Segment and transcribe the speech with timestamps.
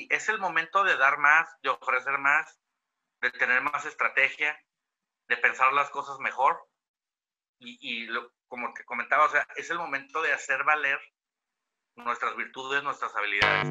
[0.00, 2.56] Y es el momento de dar más, de ofrecer más,
[3.20, 4.56] de tener más estrategia,
[5.26, 6.56] de pensar las cosas mejor.
[7.58, 8.06] Y,
[8.46, 11.00] como te comentaba, o sea, es el momento de hacer valer
[11.96, 13.68] nuestras virtudes, nuestras habilidades.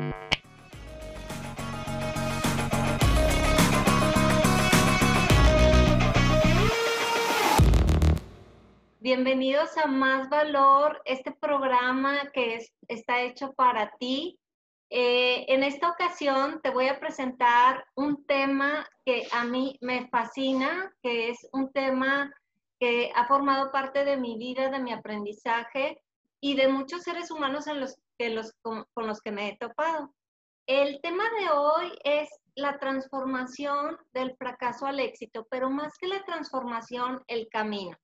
[8.99, 14.37] Bienvenidos a Más Valor, este programa que es, está hecho para ti.
[14.89, 20.93] Eh, en esta ocasión te voy a presentar un tema que a mí me fascina,
[21.01, 22.31] que es un tema
[22.79, 26.01] que ha formado parte de mi vida, de mi aprendizaje
[26.39, 30.13] y de muchos seres humanos con los que me he topado.
[30.67, 36.23] El tema de hoy es la transformación del fracaso al éxito, pero más que la
[36.25, 37.97] transformación, el camino.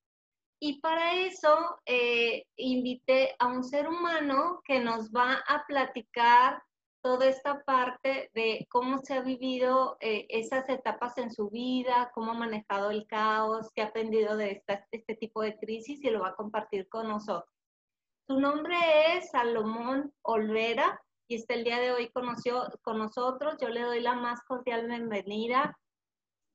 [0.59, 6.64] Y para eso eh, invité a un ser humano que nos va a platicar
[7.04, 12.32] toda esta parte de cómo se ha vivido eh, esas etapas en su vida, cómo
[12.32, 16.30] ha manejado el caos, qué ha aprendido de este tipo de crisis y lo va
[16.30, 17.54] a compartir con nosotros.
[18.26, 18.78] Su nombre
[19.18, 23.58] es Salomón Olvera y está el día de hoy conoció, con nosotros.
[23.60, 25.78] Yo le doy la más cordial bienvenida.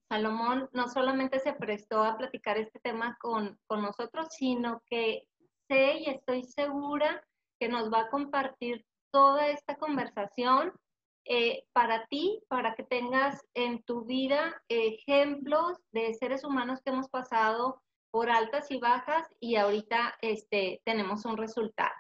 [0.09, 5.29] Salomón no solamente se prestó a platicar este tema con, nosotros, sino que
[5.69, 7.23] sé y estoy segura
[7.61, 10.73] que nos va a compartir toda esta conversación
[11.25, 17.09] eh, para ti, para que tengas en tu vida ejemplos de seres humanos que hemos
[17.09, 21.93] pasado por altas y bajas y ahorita este, tenemos un resultado.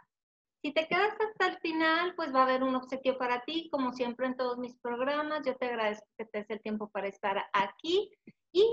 [0.62, 3.92] Si te quedas hasta el final, pues va a haber un obsequio para ti, como
[3.92, 5.46] siempre en todos mis programas.
[5.46, 8.10] Yo te agradezco que te des el tiempo para estar aquí
[8.50, 8.66] y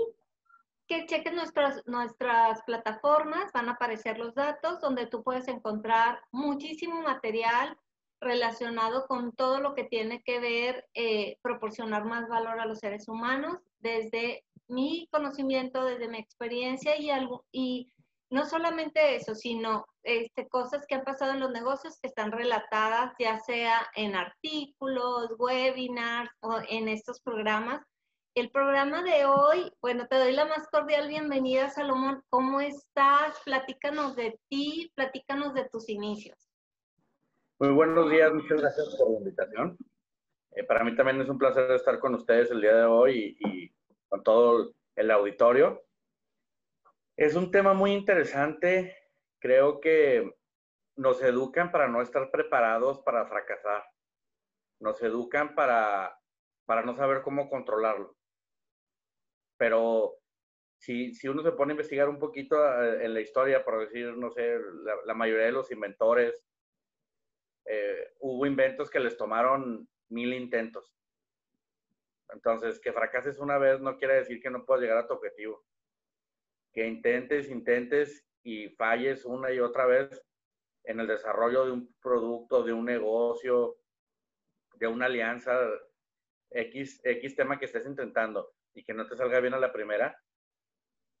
[0.88, 7.02] que cheques nuestras, nuestras plataformas, van a aparecer los datos donde tú puedes encontrar muchísimo
[7.02, 7.76] material
[8.20, 13.08] relacionado con todo lo que tiene que ver eh, proporcionar más valor a los seres
[13.08, 17.90] humanos, desde mi conocimiento, desde mi experiencia y, algo, y
[18.30, 23.14] no solamente eso, sino este, cosas que han pasado en los negocios que están relatadas
[23.18, 27.80] ya sea en artículos, webinars o en estos programas.
[28.34, 32.22] El programa de hoy, bueno, te doy la más cordial bienvenida, Salomón.
[32.28, 33.34] ¿Cómo estás?
[33.44, 36.45] Platícanos de ti, platícanos de tus inicios.
[37.58, 39.78] Muy buenos días, muchas gracias por la invitación.
[40.52, 43.64] Eh, para mí también es un placer estar con ustedes el día de hoy y,
[43.64, 43.74] y
[44.08, 45.82] con todo el auditorio.
[47.16, 48.94] Es un tema muy interesante.
[49.38, 50.36] Creo que
[50.96, 53.84] nos educan para no estar preparados para fracasar.
[54.78, 56.18] Nos educan para,
[56.66, 58.14] para no saber cómo controlarlo.
[59.56, 60.18] Pero
[60.78, 64.14] si, si uno se pone a investigar un poquito eh, en la historia, por decir,
[64.16, 64.58] no sé,
[65.06, 66.44] la, mayoría de los inventores,
[67.68, 70.94] eh, hubo inventos que les tomaron mil intentos.
[72.32, 75.64] Entonces, que fracases una vez no quiere decir que no puedas llegar a tu objetivo
[76.76, 80.22] que intentes, intentes y falles una y otra vez
[80.84, 83.78] en el desarrollo de un producto, de un negocio,
[84.74, 85.58] de una alianza,
[86.50, 90.22] X, X tema que estés intentando y que no te salga bien a la primera,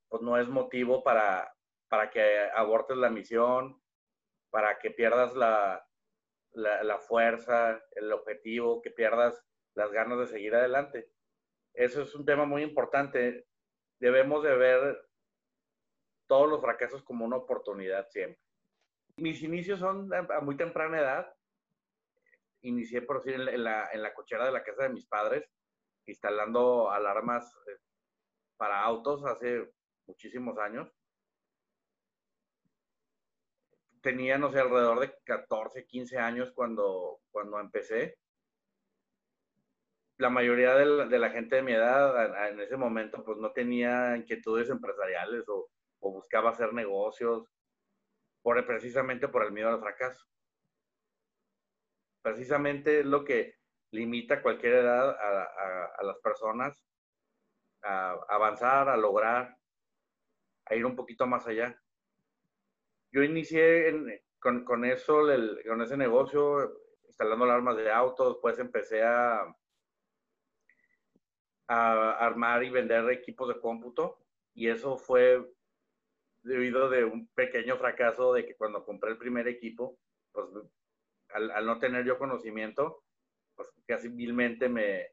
[0.08, 1.50] pues no es motivo para,
[1.88, 3.80] para que abortes la misión,
[4.50, 5.88] para que pierdas la,
[6.56, 9.44] la, fuerza, el objetivo, que pierdas
[9.74, 11.10] las ganas de seguir adelante.
[11.74, 13.46] Eso es un tema muy importante.
[14.00, 15.08] Debemos de ver
[16.26, 18.40] todos los fracasos como una oportunidad siempre.
[19.18, 21.34] Mis inicios son a muy temprana edad.
[22.62, 25.44] Inicié, por decir, en la, en la cochera de la casa de mis padres,
[26.06, 27.78] instalando alarmas eh,
[28.56, 29.70] para autos hace
[30.06, 30.90] muchísimos años.
[34.06, 38.16] Tenía, no sé, alrededor de 14, 15 años cuando, cuando empecé.
[40.16, 44.70] La mayoría de la, gente de mi edad en ese momento pues no tenía inquietudes
[44.70, 45.68] empresariales o,
[45.98, 47.48] buscaba hacer negocios
[48.42, 50.24] por, precisamente por el miedo al fracaso.
[52.22, 53.56] Precisamente es lo que
[53.90, 56.80] limita cualquier edad a, las personas
[57.82, 59.58] a avanzar, a lograr,
[60.66, 61.76] a ir un poquito más allá.
[63.12, 65.22] Yo inicié con, con, eso,
[65.66, 69.40] con ese negocio, instalando alarmas de autos, después empecé a,
[71.68, 74.18] a armar y vender equipos de cómputo
[74.54, 75.44] y eso fue
[76.42, 79.98] debido de un pequeño fracaso de que cuando compré el primer equipo,
[80.32, 80.46] pues
[81.30, 83.02] al, no tener yo conocimiento,
[83.54, 85.08] pues casi vilmente me,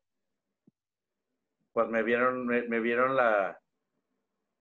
[1.72, 3.60] pues me vieron, me, vieron la,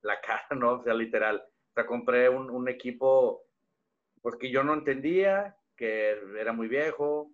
[0.02, 0.72] la cara, ¿no?
[0.74, 1.44] O sea, literal.
[1.72, 3.44] O sea, compré un, un equipo,
[4.20, 7.32] pues que yo no entendía, que era muy viejo,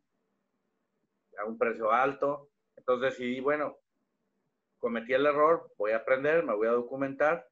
[1.39, 3.79] a un precio alto, Entonces decidí, bueno,
[4.79, 7.49] cometí el error, voy a aprender, me voy a documentar.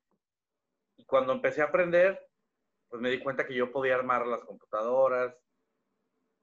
[0.96, 2.28] Y cuando empecé a aprender,
[2.88, 5.36] pues me di cuenta que yo podía armar las computadoras,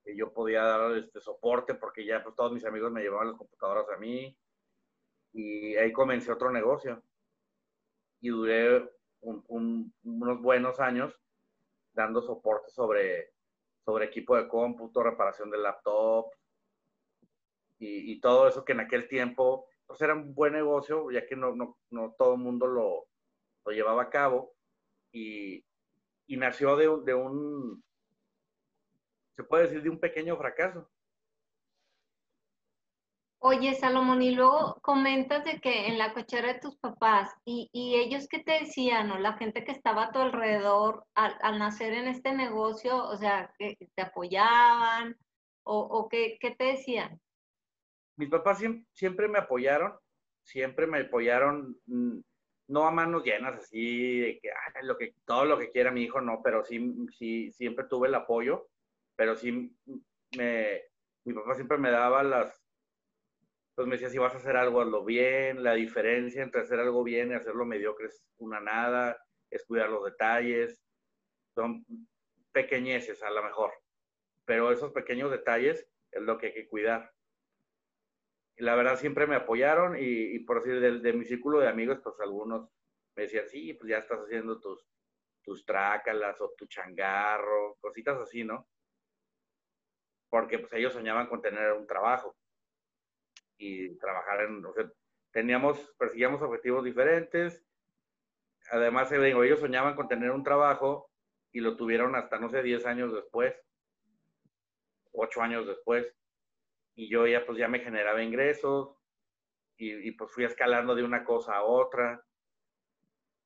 [0.03, 3.37] que yo podía dar este soporte, porque ya pues, todos mis amigos me llevaban las
[3.37, 4.37] computadoras a mí.
[5.31, 7.01] Y ahí comencé otro negocio.
[8.21, 8.89] Y duré
[9.23, 11.17] unos buenos años
[11.93, 13.33] dando soporte sobre,
[13.85, 16.31] sobre equipo de cómputo, reparación de laptop
[17.79, 21.35] y, y todo eso que en aquel tiempo pues era un buen negocio, ya que
[21.35, 23.05] no, no, no todo el mundo lo,
[23.65, 24.55] lo, llevaba a cabo
[25.11, 25.65] y,
[26.27, 27.83] y nació de, de, un,
[29.35, 30.89] se puede decir, de un pequeño fracaso.
[33.45, 37.95] Oye, Salomón, y luego comentas de que en la cochera de tus papás, y, y
[37.95, 42.07] ellos qué te decían, o la gente que estaba a tu alrededor al, nacer en
[42.07, 45.17] este negocio, o sea, que te apoyaban,
[45.63, 47.19] o, o qué, qué te decían?
[48.15, 48.63] mis papás
[48.93, 49.93] siempre, me apoyaron,
[50.41, 52.19] siempre me apoyaron, mm,
[52.69, 54.51] no a manos llenas, así, de que,
[54.83, 58.15] lo que todo lo que quiera mi hijo, no, pero sí, sí, siempre tuve el
[58.15, 58.69] apoyo,
[59.17, 59.75] pero sí,
[60.37, 60.81] me,
[61.25, 62.62] mi papá siempre me daba las,
[63.75, 67.03] pues me decía, si vas a hacer algo, hazlo bien, la diferencia entre hacer algo
[67.03, 69.17] bien y hacerlo mediocre es una nada,
[69.49, 70.79] es cuidar los detalles,
[71.55, 71.85] son
[72.51, 73.73] pequeñeces a lo mejor,
[74.45, 77.11] pero esos pequeños detalles es lo que hay que cuidar.
[78.57, 82.69] La verdad siempre me apoyaron y, por decir, de, mi círculo de amigos, pues algunos
[83.15, 84.85] me decían, sí, pues ya estás haciendo tus,
[85.43, 88.67] tus trácalas o tu changarro, cositas así, ¿no?
[90.29, 92.35] Porque pues ellos soñaban con tener un trabajo
[93.57, 94.91] y trabajar en, o sea,
[95.31, 97.65] teníamos, perseguíamos objetivos diferentes.
[98.71, 101.09] Además, eh, ellos soñaban con tener un trabajo
[101.51, 103.55] y lo tuvieron hasta, no sé, 10 años después,
[105.11, 106.15] 8 años después
[106.95, 108.95] y yo ya pues ya me generaba ingresos
[109.75, 112.23] y, pues fui escalando de una cosa a otra.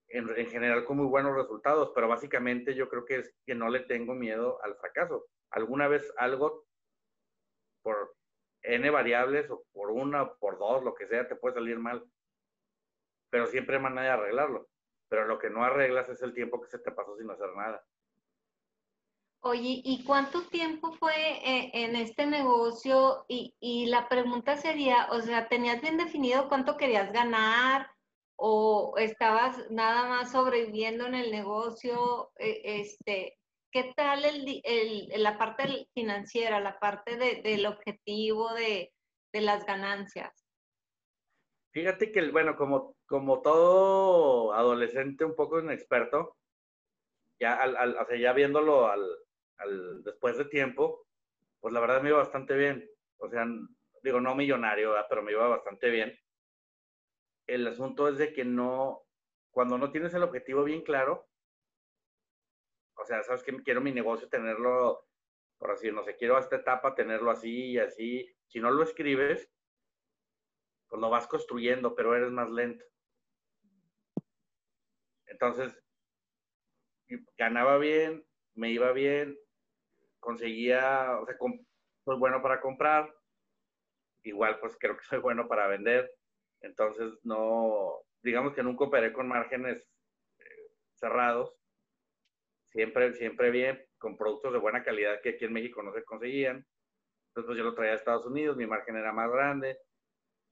[0.09, 3.69] En, en, general con muy buenos resultados, pero básicamente yo creo que es que no
[3.69, 5.25] le tengo miedo al fracaso.
[5.49, 6.65] Alguna vez algo
[7.81, 8.16] por
[8.67, 12.05] n variables o por una o por dos, lo que sea, te puede salir mal,
[13.29, 14.67] pero siempre hay manera de arreglarlo.
[15.09, 17.83] Pero lo que no arreglas es el tiempo que se te pasó sin hacer nada.
[19.41, 23.23] Oye, ¿y cuánto tiempo fue eh, en este negocio?
[23.29, 27.89] Y, y, la pregunta sería, o sea, ¿tenías bien definido cuánto querías ganar
[28.35, 32.31] o estabas nada más sobreviviendo en el negocio?
[32.37, 33.37] E, este,
[33.77, 38.91] ¿Qué tal el, el, la parte financiera, la parte de, del objetivo de,
[39.31, 40.33] de, las ganancias?
[41.73, 46.37] Fíjate que, bueno, como, como todo adolescente un poco inexperto,
[47.39, 49.05] ya, al, al, o sea, ya viéndolo al,
[50.03, 51.05] después de tiempo,
[51.59, 52.89] pues la verdad me iba bastante bien.
[53.17, 53.45] O sea,
[54.01, 56.17] digo, no millonario, pero me iba bastante bien.
[57.45, 59.03] El asunto es de que no,
[59.51, 61.27] cuando no tienes el objetivo bien claro,
[62.97, 65.07] o sea, sabes que quiero mi negocio tenerlo,
[65.57, 68.29] por así, no sé, quiero a esta etapa tenerlo así y así.
[68.47, 69.51] Si no lo escribes,
[70.87, 72.85] pues lo vas construyendo, pero eres más lento.
[75.25, 75.77] Entonces,
[77.37, 79.37] ganaba bien, me iba bien,
[80.19, 81.37] conseguía, o sea,
[82.03, 83.13] soy bueno para comprar,
[84.23, 86.11] igual pues creo que soy bueno para vender,
[86.61, 89.87] entonces no, digamos que nunca operé con márgenes
[90.39, 91.56] eh, cerrados,
[92.77, 96.57] siempre, siempre bien, con productos de buena calidad que aquí en México no se conseguían,
[97.29, 99.79] entonces pues yo lo traía a Estados Unidos, mi margen era más grande,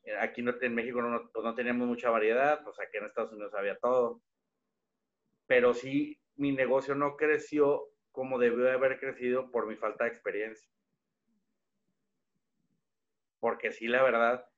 [0.06, 3.54] eh, aquí en México no, pues, no teníamos mucha variedad, pues aquí en Estados Unidos
[3.54, 4.24] había todo,
[5.46, 10.68] pero sí mi negocio no creció como debió haber crecido por mi falta de experiencia.
[13.40, 14.50] Porque sí, la verdad,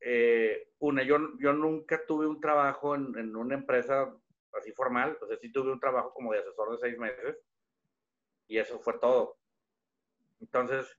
[0.00, 4.12] eh, una, yo, yo nunca tuve un trabajo en, una empresa
[4.58, 7.38] así formal, sea, sí tuve un trabajo como de asesor de seis meses
[8.48, 9.38] y eso fue todo.
[10.40, 10.98] Entonces,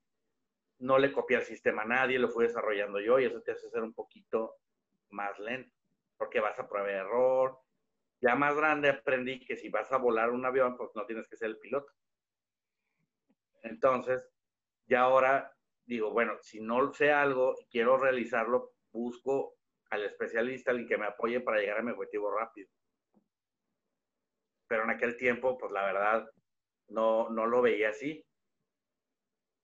[0.79, 3.69] no le copié el sistema a nadie, lo fui desarrollando yo y eso te hace
[3.69, 4.57] ser un poquito
[5.09, 5.75] más lento,
[6.17, 7.59] porque vas a prueba error,
[8.21, 11.37] ya más grande aprendí que si vas a volar un avión, pues no tienes que
[11.37, 11.91] ser el piloto.
[13.63, 14.23] Entonces,
[14.85, 19.55] ya ahora digo, bueno, si no sé algo y quiero realizarlo, busco
[19.89, 22.69] al especialista, alguien que me apoye para llegar a mi objetivo rápido.
[24.67, 26.29] Pero en aquel tiempo, pues la verdad,
[26.89, 28.25] no, no lo veía así.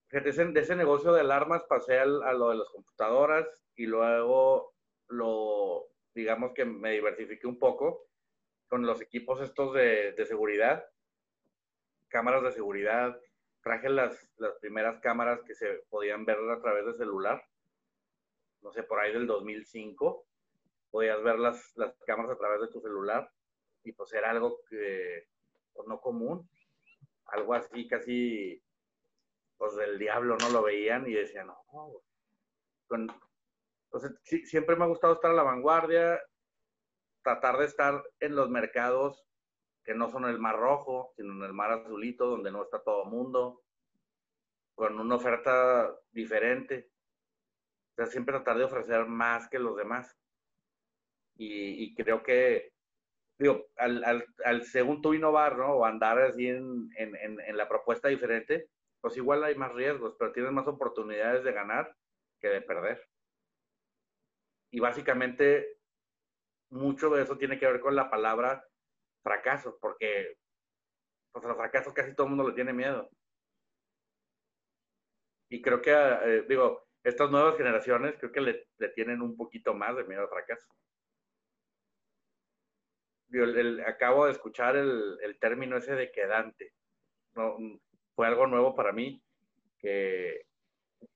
[0.08, 4.74] Fíjate, de ese negocio de alarmas pasé a lo de las computadoras y luego
[5.08, 8.06] lo, digamos que me diversifiqué un poco
[8.68, 10.84] con los equipos estos de, seguridad,
[12.08, 13.18] cámaras de seguridad.
[13.62, 17.42] Traje las, las primeras cámaras que se podían ver a través de celular.
[18.60, 20.26] no sé, por ahí del 2005,
[20.90, 23.30] podías ver las, las cámaras a través de tu celular
[23.84, 25.28] y pues era algo que
[25.72, 26.48] pues, no común,
[27.26, 28.62] algo así casi
[29.56, 30.50] pues del diablo, ¿no?
[30.50, 32.02] Lo veían y decían, no,
[32.90, 36.20] entonces siempre me ha gustado estar a la vanguardia,
[37.22, 39.24] tratar de estar en los mercados
[39.84, 43.04] que no son el mar rojo, sino en el mar azulito, donde no está todo
[43.04, 43.62] el mundo,
[44.74, 46.90] con una oferta diferente.
[47.92, 50.16] O sea, siempre tratar de ofrecer más que los demás.
[51.36, 52.73] Y, creo que,
[53.38, 55.74] digo, al, al, al, según tú innovar, ¿no?
[55.74, 58.68] O andar así en, en, en, la propuesta diferente,
[59.00, 61.94] pues igual hay más riesgos, pero tienes más oportunidades de ganar
[62.40, 63.06] que de perder.
[64.70, 65.78] Y básicamente,
[66.70, 68.64] mucho de eso tiene que ver con la palabra
[69.22, 70.36] fracaso, porque
[71.32, 73.08] pues, los fracasos casi todo el mundo le tiene miedo.
[75.50, 79.94] Y creo que, eh, digo, estas nuevas generaciones creo que le, tienen un poquito más
[79.96, 80.66] de miedo al fracaso.
[83.86, 86.72] Acabo de escuchar el, el, término ese de quedante.
[88.14, 89.22] Fue algo nuevo para mí,
[89.78, 90.46] que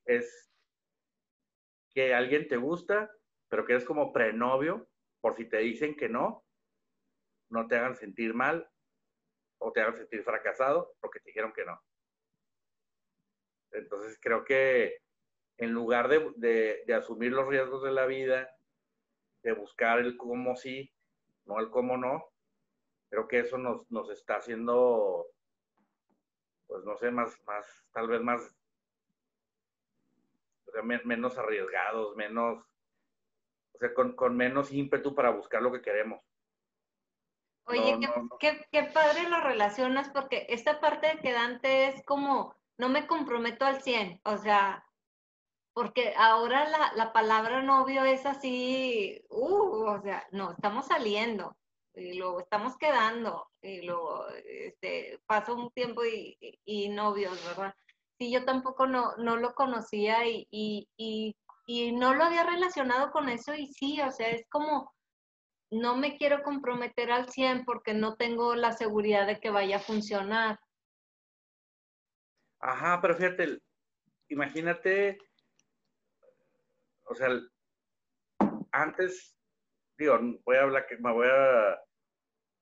[0.05, 0.51] es
[1.91, 3.11] que alguien te gusta,
[3.47, 4.87] pero que eres como prenovio,
[5.21, 6.45] por si te dicen que no,
[7.49, 8.69] no te hagan sentir mal
[9.57, 11.81] o te hagan sentir fracasado porque te dijeron que no.
[13.71, 14.99] Entonces creo que
[15.57, 18.49] en lugar de, asumir los riesgos de la vida,
[19.43, 20.91] de buscar el cómo sí,
[21.49, 22.31] no el cómo no,
[23.09, 25.25] creo que eso nos, nos está haciendo,
[26.67, 28.55] pues no sé, más, más, tal vez más,
[30.67, 32.63] o sea, menos arriesgados, menos,
[33.73, 36.21] o sea, con, con menos ímpetu para buscar lo que queremos.
[37.65, 37.99] Oye,
[38.39, 43.65] qué, qué, padre lo relacionas porque esta parte de quedante es como, no me comprometo
[43.65, 44.87] al 100, o sea,
[45.79, 51.55] porque ahora la, la palabra novio es así, uh, o sea, no, estamos saliendo
[51.95, 57.73] y luego estamos quedando y luego este, pasó un tiempo y, y, novios, ¿verdad?
[58.17, 63.53] Sí, yo tampoco no, no lo conocía y, y no lo había relacionado con eso
[63.55, 64.93] y sí, o sea, es como
[65.71, 69.79] no me quiero comprometer al 100 porque no tengo la seguridad de que vaya a
[69.79, 70.59] funcionar.
[72.59, 73.61] Ajá, pero fíjate,
[74.27, 75.19] imagínate,
[77.09, 77.29] o sea,
[78.71, 79.35] antes,
[79.97, 81.79] digo, voy a hablar, me voy a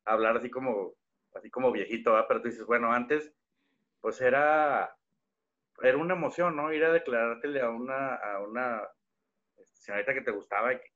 [0.06, 0.94] hablar así como,
[1.34, 3.34] así como viejito, pero tú dices, bueno, antes,
[4.00, 4.96] pues era,
[5.84, 6.72] era una emoción, ¿no?
[6.72, 8.88] Ir a declarártele a una, a una
[9.64, 10.94] señorita que te gustaba y que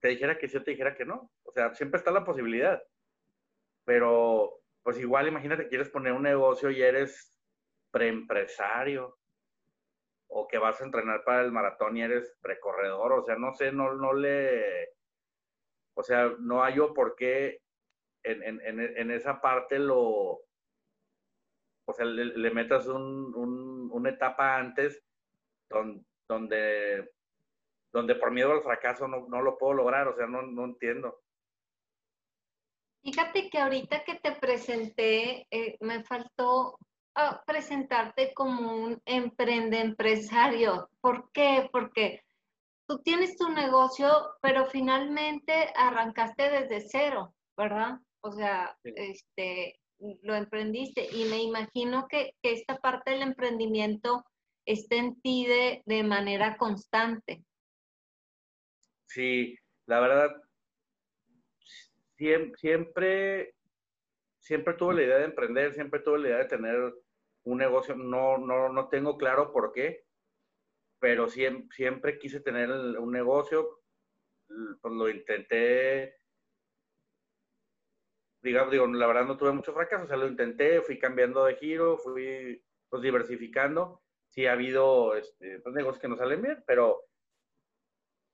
[0.00, 1.32] te dijera que sí o te dijera que no.
[1.42, 2.80] O sea, siempre está la posibilidad.
[3.84, 7.40] Pero, pues igual, imagínate, quieres poner un negocio y eres
[7.90, 9.18] preempresario
[10.34, 13.12] o que vas a entrenar para el maratón y eres precorredor.
[13.12, 14.94] O sea, no sé, no, no le...
[15.94, 17.60] O sea, no hay yo por qué
[18.22, 20.40] en, en, en, esa parte lo...
[21.84, 25.04] O sea, le, metas un, un, una etapa antes
[26.28, 27.10] donde
[27.92, 31.20] donde por miedo al fracaso no, no lo puedo lograr, o sea, no, no, entiendo.
[33.02, 36.78] Fíjate que ahorita que te presenté, eh, me faltó
[37.46, 40.88] presentarte como un emprende empresario.
[41.00, 41.68] ¿Por qué?
[41.70, 42.22] Porque
[42.86, 44.08] tú tienes tu negocio,
[44.40, 47.98] pero finalmente arrancaste desde cero, ¿verdad?
[48.20, 49.80] O sea, este,
[50.22, 54.24] lo emprendiste y me imagino que, que, esta parte del emprendimiento
[54.64, 57.42] está en ti de, de manera constante.
[59.06, 60.30] Sí, la verdad,
[62.16, 63.54] siempre, siempre,
[64.76, 66.94] tuve la idea de emprender, siempre tuve la idea de tener
[67.44, 67.94] un negocio.
[67.96, 70.04] No, no, no tengo claro por qué,
[71.00, 73.80] pero siempre, siempre quise tener un negocio.
[74.80, 76.22] Pues lo intenté
[78.42, 81.54] digamos, digo, la verdad no tuve mucho fracaso, o sea, lo intenté, fui cambiando de
[81.56, 84.02] giro, fui pues diversificando.
[84.30, 87.04] Sí ha habido este, pues, negocios que no salen bien, pero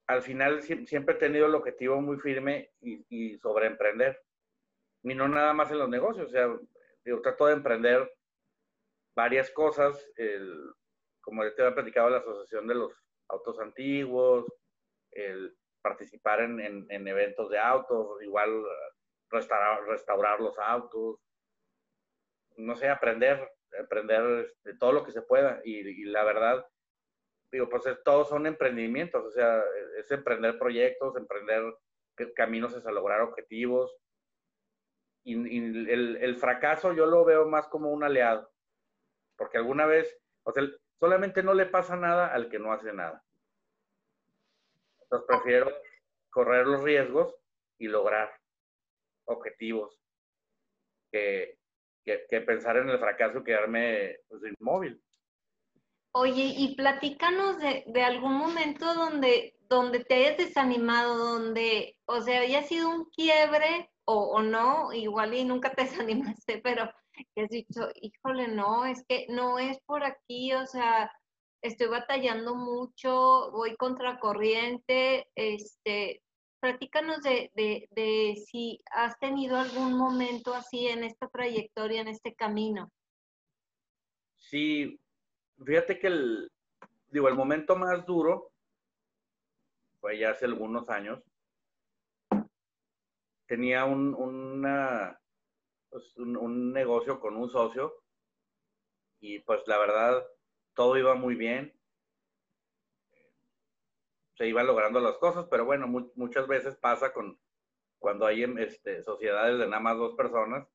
[0.07, 4.23] al final siempre he tenido el objetivo muy firme y, y sobre emprender.
[5.03, 6.49] Y no nada más en los negocios, o sea,
[7.05, 8.11] yo trato de emprender
[9.17, 10.05] varias cosas,
[11.21, 12.93] como te había platicado, la asociación de los
[13.29, 14.47] autos antiguos,
[15.13, 18.65] el participar en, eventos de autos, igual
[19.31, 21.21] restaurar, restaurar los autos,
[22.57, 23.49] no sé, aprender,
[23.83, 25.61] aprender de todo lo que se pueda.
[25.65, 26.67] y la verdad,
[27.51, 29.63] digo, pues todos son emprendimientos, o sea,
[29.99, 31.63] es emprender proyectos, emprender
[32.35, 33.95] caminos hacia lograr objetivos.
[35.25, 35.35] Y,
[35.91, 38.51] el, fracaso yo lo veo más como un aliado,
[39.37, 40.65] porque alguna vez, o sea,
[40.99, 43.23] solamente no le pasa nada al que no hace nada.
[45.03, 45.71] Entonces prefiero
[46.31, 47.35] correr los riesgos
[47.79, 48.31] y lograr
[49.25, 50.01] objetivos
[51.11, 51.59] que,
[52.05, 55.03] que, pensar en el fracaso y quedarme pues, inmóvil.
[56.13, 62.41] Oye, y platícanos de, de, algún momento donde, donde te hayas desanimado, donde, o sea,
[62.41, 66.91] haya sido un quiebre o, no, igual y nunca te desanimaste, pero
[67.35, 71.13] que has dicho, híjole, no, es que no es por aquí, o sea,
[71.63, 76.23] estoy batallando mucho, voy contracorriente, este,
[76.61, 82.35] platícanos de, de, de, si has tenido algún momento así en esta trayectoria, en este
[82.35, 82.91] camino.
[84.37, 84.99] Sí,
[85.63, 86.51] fíjate que el,
[87.09, 88.53] digo, el momento más duro
[90.01, 91.21] fue ya hace algunos años.
[93.49, 95.21] Tenía un, una,
[95.91, 98.05] pues, un, un negocio con un socio
[99.21, 100.25] y pues la verdad
[100.75, 101.75] todo iba muy bien.
[104.37, 107.41] Se iban logrando las cosas, pero bueno, muchas veces pasa con
[107.99, 110.69] cuando hay este, sociedades de nada más dos personas,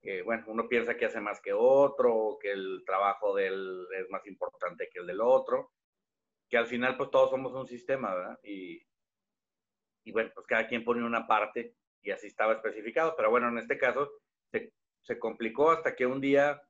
[0.00, 4.08] que bueno, uno piensa que hace más que otro, que el trabajo de él es
[4.08, 5.72] más importante que el del otro,
[6.48, 8.38] que al final pues todos somos un sistema, ¿verdad?
[8.42, 8.80] Y,
[10.04, 13.58] y bueno, pues cada quien pone una parte y así estaba especificado, pero bueno, en
[13.58, 14.10] este caso
[14.50, 16.60] se, se complicó hasta que un día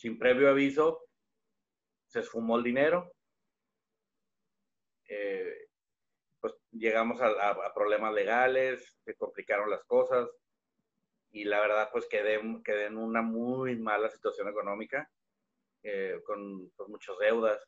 [0.00, 1.04] sin previo aviso,
[2.06, 3.12] se esfumó el dinero.
[5.06, 5.68] Eh,
[6.40, 10.30] pues llegamos a, problemas legales, se complicaron las cosas
[11.32, 15.10] y la verdad pues quedé, quedé en una muy mala situación económica,
[15.82, 17.62] eh, con, muchas deudas.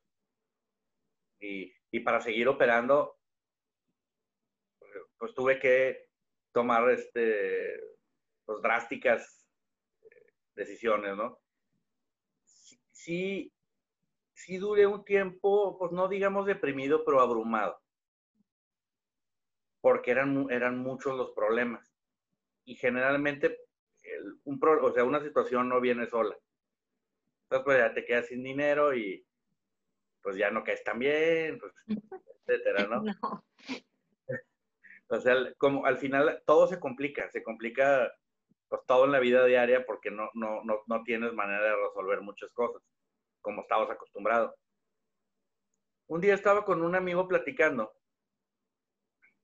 [1.38, 3.18] Y, y, para seguir operando,
[5.22, 6.08] pues tuve que
[6.50, 7.80] tomar este,
[8.44, 9.48] pues, drásticas
[10.02, 11.38] eh, decisiones, ¿no?
[12.90, 13.52] sí,
[14.34, 17.80] sí duré un tiempo, pues no digamos deprimido, pero abrumado.
[19.80, 21.88] Porque eran, eran muchos los problemas.
[22.64, 23.60] Y generalmente,
[24.42, 26.36] un o sea, una situación no viene sola.
[27.44, 29.24] Entonces, pues ya te quedas sin dinero y
[30.20, 31.72] pues ya no caes tan bien, pues,
[32.44, 33.02] etcétera, ¿no?
[33.04, 33.44] no.
[35.12, 38.10] O sea, como al final todo se complica, se complica
[38.68, 42.22] pues todo en la vida diaria porque no, no, no, no tienes manera de resolver
[42.22, 42.82] muchas cosas
[43.42, 44.54] como estabas acostumbrado.
[46.06, 47.92] Un día estaba con un amigo platicando,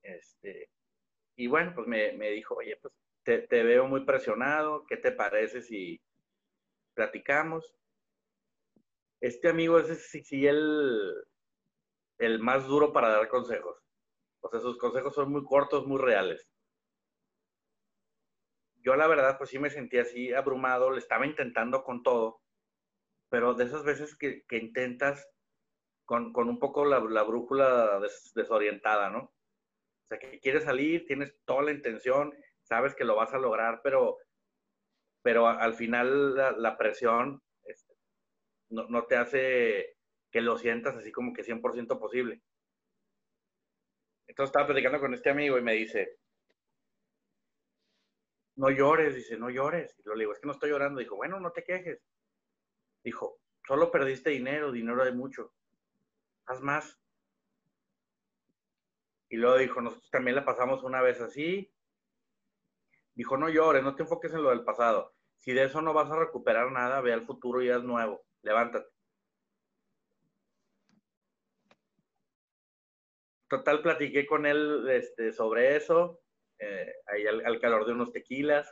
[0.01, 0.69] este,
[1.35, 6.01] y bueno, pues me, dijo, oye, pues te, veo muy presionado, ¿qué te parece si
[6.95, 7.75] platicamos?
[9.21, 11.13] Este amigo es sí, el,
[12.17, 13.77] el más duro para dar consejos.
[14.41, 16.47] O sea, sus consejos son muy cortos, muy reales.
[18.81, 22.41] Yo la verdad, pues sí me sentí así abrumado, le estaba intentando con todo,
[23.29, 25.27] pero de esas veces que, intentas
[26.05, 27.99] con, un poco la, brújula
[28.35, 29.19] desorientada, ¿no?
[29.19, 33.81] O sea, que quieres salir, tienes toda la intención, sabes que lo vas a lograr,
[33.83, 34.17] pero,
[35.21, 37.93] pero al final la, presión este,
[38.69, 39.97] no, no, te hace
[40.31, 42.41] que lo sientas así como que 100% posible.
[44.29, 46.19] Entonces estaba platicando con este amigo y me dice,
[48.57, 49.97] no llores, dice, no llores.
[49.97, 50.99] Y lo le digo, es que no estoy llorando.
[50.99, 51.99] Dijo, bueno, no te quejes.
[53.03, 55.51] Dijo, solo perdiste dinero, dinero hay mucho.
[56.45, 56.99] Haz más.
[59.29, 61.73] Y luego dijo, nosotros también la pasamos una vez así.
[63.15, 65.15] Dijo, no llores, no te enfoques en lo del pasado.
[65.37, 68.23] Si de eso no vas a recuperar nada, ve al futuro y haz nuevo.
[68.43, 68.89] Levántate.
[73.49, 76.21] Total, platiqué con él este, sobre eso,
[76.59, 78.71] eh, ahí al, calor de unos tequilas.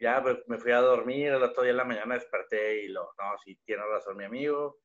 [0.00, 3.12] Ya pues, me fui a dormir, el otro día en la mañana desperté y lo,
[3.18, 4.78] no, sí tiene razón mi amigo,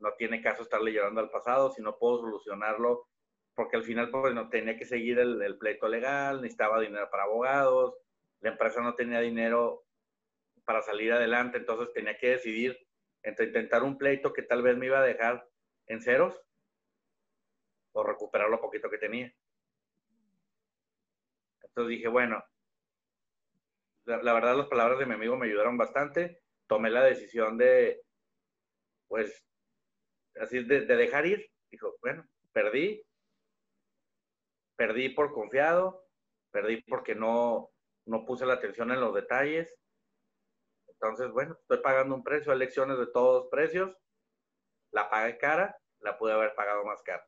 [0.00, 3.08] no tiene caso estarle llorando al pasado, si no puedo solucionarlo,
[3.54, 7.96] porque al final pues no tenía que seguir el, pleito legal, necesitaba dinero para abogados,
[8.40, 9.84] la empresa no tenía dinero
[10.64, 12.78] para salir adelante, entonces tenía que decidir
[13.22, 15.46] entre intentar un pleito que tal vez me iba a dejar
[15.86, 16.47] en ceros
[17.98, 19.32] o recuperar lo poquito que tenía.
[21.62, 22.44] Entonces dije, bueno,
[24.04, 26.40] la, verdad las palabras de mi amigo me ayudaron bastante.
[26.68, 28.02] Tomé la decisión de,
[29.08, 29.44] pues,
[30.40, 31.50] así de, dejar ir.
[31.70, 33.02] Dijo, bueno, perdí.
[34.76, 36.06] Perdí por confiado.
[36.52, 37.70] Perdí porque no,
[38.06, 39.68] no puse la atención en los detalles.
[40.86, 43.96] Entonces, bueno, estoy pagando un precio, elecciones de todos los precios.
[44.92, 47.24] La pagué cara, la pude haber pagado más cara.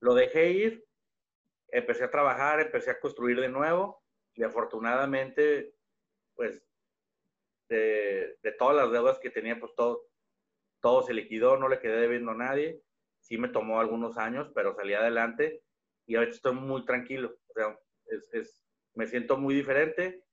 [0.00, 0.84] Lo dejé ir,
[1.68, 4.02] empecé a trabajar, empecé a construir de nuevo
[4.34, 5.74] y afortunadamente,
[6.34, 6.64] pues,
[7.68, 10.06] de, todas las deudas que tenía, pues todo,
[10.80, 12.80] todo se liquidó, no le quedé debiendo a nadie.
[13.20, 15.62] Sí me tomó algunos años, pero salí adelante
[16.06, 17.36] y ahorita estoy muy tranquilo.
[17.48, 17.78] O sea,
[18.32, 20.24] es, me siento muy diferente.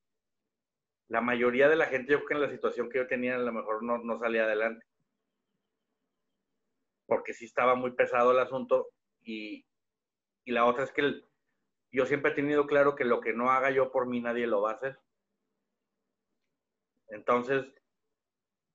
[1.08, 3.39] La mayoría de la gente, yo creo que en la situación que yo tenía, a
[3.39, 4.86] lo mejor no, no salía adelante.
[7.06, 8.88] Porque sí estaba muy pesado el asunto.
[9.25, 9.65] Y,
[10.45, 11.23] la otra es que
[11.91, 14.61] yo siempre he tenido claro que lo que no haga yo por mí, nadie lo
[14.61, 14.99] va a hacer.
[17.07, 17.65] Entonces,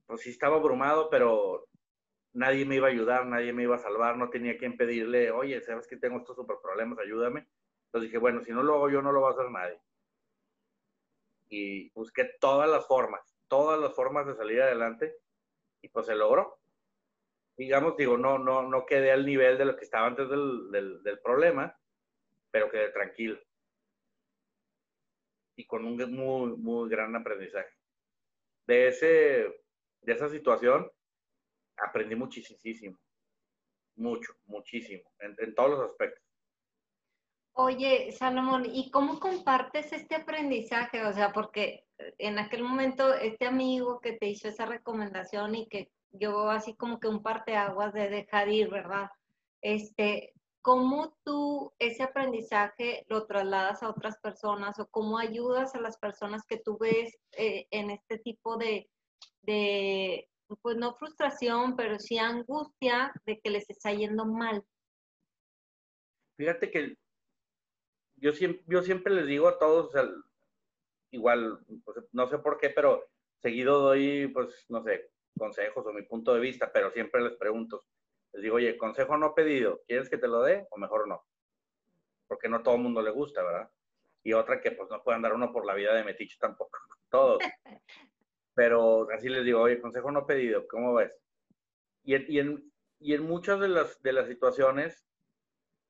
[0.07, 1.69] pues sí estaba abrumado, pero
[2.33, 5.61] nadie me iba a ayudar, nadie me iba a salvar, no tenía quien pedirle, oye,
[5.61, 7.47] sabes que tengo estos super problemas, ayúdame.
[7.87, 9.81] Entonces dije, bueno, si no lo hago yo, no lo va a hacer nadie.
[11.49, 15.17] Y busqué todas las formas, todas las formas de salir adelante
[15.83, 16.60] y pues se logró.
[17.61, 21.21] Digamos, digo, no, no, no quedé al nivel de lo que estaba antes del, del,
[21.23, 21.79] problema,
[22.51, 23.39] pero quedé tranquilo.
[25.57, 27.77] Y con un muy, muy gran aprendizaje.
[28.67, 29.63] De ese
[30.01, 30.91] de esa situación
[31.77, 32.99] aprendí muchísimo,
[33.97, 36.25] mucho, muchísimo, en, todos los aspectos.
[37.53, 41.05] Oye, Salomón, ¿y cómo compartes este aprendizaje?
[41.05, 41.85] O sea, porque
[42.17, 47.01] en aquel momento este amigo que te hizo esa recomendación y que yo así como
[47.01, 49.11] que un parteaguas de dejar ir, ¿verdad?
[49.63, 55.99] Este, ¿cómo tú ese aprendizaje lo trasladas a otras personas o cómo ayudas a las
[55.99, 58.89] personas que tú ves eh, en este tipo de,
[59.43, 60.29] de,
[60.63, 64.65] pues no frustración, pero sí angustia de que les está yendo mal.
[66.37, 66.97] Fíjate que
[68.17, 69.91] yo siempre, yo siempre les digo a todos,
[71.11, 73.07] igual, pues, no sé por qué, pero
[73.41, 77.85] seguido doy, pues, no sé, consejos o mi punto de vista, pero siempre les pregunto,
[78.33, 81.25] les digo, oye, consejo no pedido, ¿quieres que te lo dé o mejor no?
[82.29, 83.71] Porque no todo el mundo le gusta, ¿verdad?
[84.23, 86.79] Y otra que pues no puede andar uno por la vida de metiche tampoco,
[87.11, 87.39] todos.
[88.55, 91.13] pero así les digo, oye, consejo no pedido, ¿cómo ves?
[92.05, 95.07] Y, y, en, y en muchas de las, de las situaciones,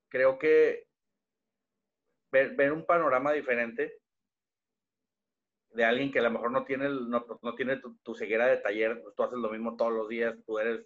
[0.09, 0.87] creo que
[2.31, 3.99] ver, ver, un panorama diferente
[5.72, 9.14] de alguien que a lo mejor no tiene, no, tiene tu, ceguera de taller, pues
[9.14, 10.80] tú haces lo mismo todos los días, tú eres,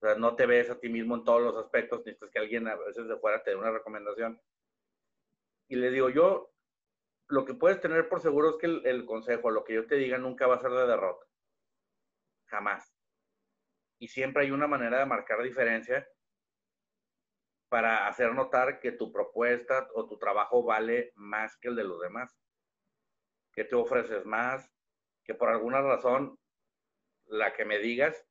[0.00, 2.68] o sea, no te ves a ti mismo en todos los aspectos, necesitas que alguien
[2.68, 4.40] a veces de fuera te dé una recomendación.
[5.68, 6.52] Y les digo, yo
[7.28, 10.18] lo que puedes tener por seguro es que el, consejo, lo que yo te diga,
[10.18, 11.26] nunca va a ser de derrota.
[12.46, 12.92] Jamás.
[13.98, 16.08] Y siempre hay una manera de marcar diferencia
[17.68, 22.00] para hacer notar que tu propuesta o tu trabajo vale más que el de los
[22.00, 22.36] demás.
[23.56, 24.70] Que te ofreces más,
[25.24, 26.38] que por alguna razón
[27.24, 28.24] la que me digas,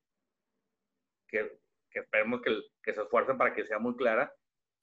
[1.27, 1.59] que,
[1.91, 4.33] esperemos que, se esfuercen para que sea muy clara,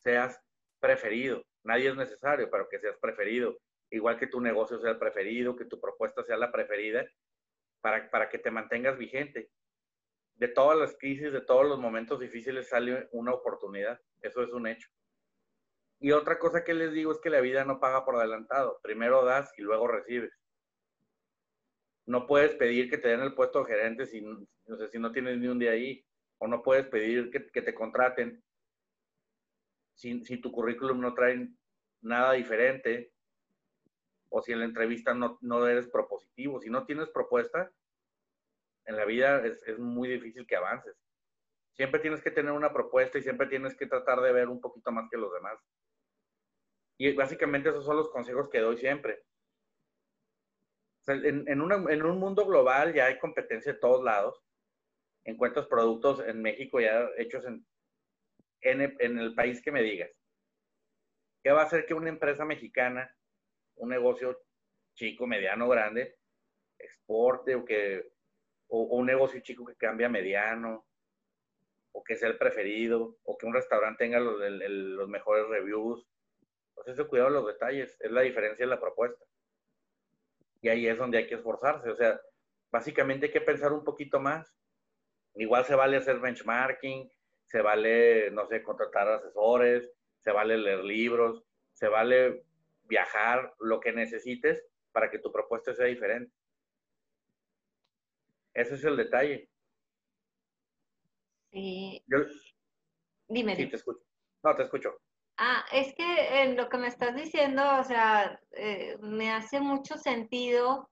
[0.03, 0.39] seas
[0.81, 1.43] preferido.
[1.63, 3.57] Nadie es necesario, pero que seas preferido
[3.93, 7.07] igual que tu negocio sea el preferido, que tu propuesta sea la preferida,
[7.81, 9.51] para, para que te mantengas vigente.
[10.35, 14.01] De todas las crisis, de todos los momentos difíciles sale una oportunidad.
[14.23, 14.89] Eso es un hecho.
[16.03, 18.81] Y otra cosa que les digo es que la vida no paga por adelantado.
[18.83, 20.37] Primero das y luego recibes.
[22.07, 25.61] No puedes pedir que te den el puesto de gerente si no, tienes ni un
[25.61, 26.05] día ahí.
[26.39, 28.43] O no puedes pedir que, te contraten
[29.95, 31.49] si, tu currículum no trae
[32.01, 33.13] nada diferente
[34.29, 36.61] o si en la entrevista no, eres propositivo.
[36.61, 37.71] Si no tienes propuesta,
[38.87, 40.97] en la vida es, muy difícil que avances.
[41.75, 44.91] Siempre tienes que tener una propuesta y siempre tienes que tratar de ver un poquito
[44.91, 45.61] más que los demás.
[47.03, 49.25] Y básicamente esos son los consejos que doy siempre.
[51.09, 54.41] en, en, en, un mundo global ya hay competencia de todos lados.
[55.25, 57.67] Encuentras productos en México ya hechos en,
[58.61, 60.13] en, en el país que me digas.
[61.43, 63.13] ¿Qué va a hacer que una empresa mexicana
[63.79, 64.41] un negocio
[64.95, 66.21] chico, mediano, grande,
[66.79, 68.13] exporte o que
[68.69, 70.87] o, un negocio chico que cambia mediano
[71.91, 76.07] o que sea el preferido o que un restaurante tenga los, los mejores reviews.
[76.73, 79.25] Entonces, ese cuidado de los detalles es la diferencia en la propuesta.
[80.63, 81.91] Y ahí es donde hay que esforzarse.
[81.91, 82.21] O sea,
[82.71, 84.55] básicamente hay que pensar un poquito más.
[85.35, 87.11] Igual se vale hacer benchmarking,
[87.47, 92.45] se vale, no sé, contratar asesores, se vale leer libros, se vale
[92.85, 96.33] viajar, lo que necesites para que tu propuesta sea diferente.
[98.55, 99.49] Ese es el detalle.
[101.51, 102.03] Sí.
[103.29, 103.57] Dime.
[103.57, 104.05] Sí, te escucho.
[104.43, 105.01] No, te escucho.
[105.45, 109.99] Ah, es que en lo que me estás diciendo, o sea, eh, me hace mucho
[109.99, 110.89] sentido,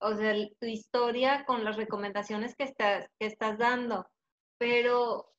[0.00, 4.06] o sea, tu historia con las recomendaciones que estás, que estás dando,
[4.56, 5.32] pero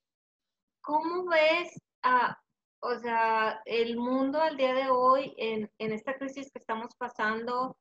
[0.81, 2.37] ¿cómo ves a,
[2.81, 7.77] o sea, el mundo al día de hoy, en, esta crisis que estamos pasando,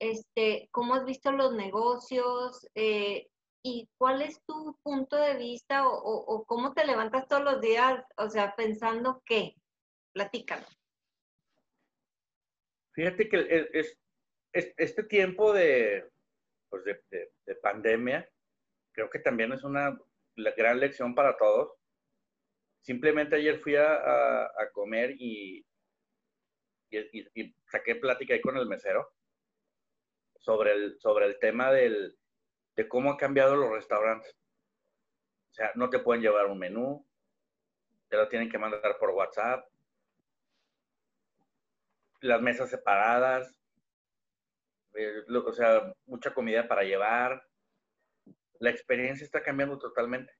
[0.00, 2.66] este, ¿cómo has visto los negocios?
[2.74, 3.28] Eh,
[3.62, 8.28] y cuál es tu punto de vista o, cómo te levantas todos los días, o
[8.28, 9.54] sea, pensando qué?
[10.12, 10.66] Platícalo.
[12.92, 13.96] Fíjate que es,
[14.52, 16.10] este tiempo de,
[16.68, 18.28] pues de, pandemia,
[18.92, 19.96] creo que también es una
[20.56, 21.74] gran lección para todos.
[22.80, 25.64] Simplemente ayer fui a, comer y,
[26.90, 29.12] y, saqué plática ahí con el mesero
[30.38, 32.18] sobre el, sobre el tema del,
[32.74, 34.36] de cómo han cambiado los restaurantes.
[35.50, 37.06] O sea, no te pueden llevar un menú,
[38.08, 39.68] te lo tienen que mandar por WhatsApp,
[42.20, 43.58] las mesas separadas,
[44.94, 47.46] eh, o sea, mucha comida para llevar.
[48.58, 50.32] La experiencia está cambiando totalmente.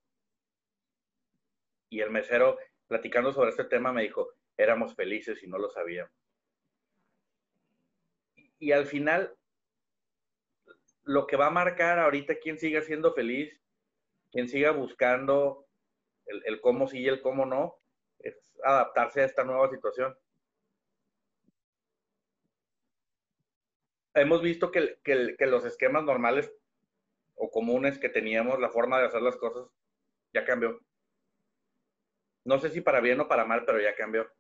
[1.90, 6.12] Y el mesero, platicando sobre este tema, me dijo, éramos felices y no lo sabíamos.
[8.58, 9.36] Y, al final,
[11.04, 13.56] lo que va a marcar ahorita quién siga siendo feliz,
[14.32, 15.66] quién siga buscando
[16.26, 17.78] el, el cómo sí y el cómo no,
[18.18, 20.16] es adaptarse a esta nueva situación.
[24.20, 24.98] Hemos visto que,
[25.38, 26.52] los esquemas normales
[27.34, 29.68] o comunes que teníamos, la forma de hacer las cosas,
[30.32, 30.80] ya cambió.
[32.44, 34.30] No sé si para bien o para mal, pero ya cambió.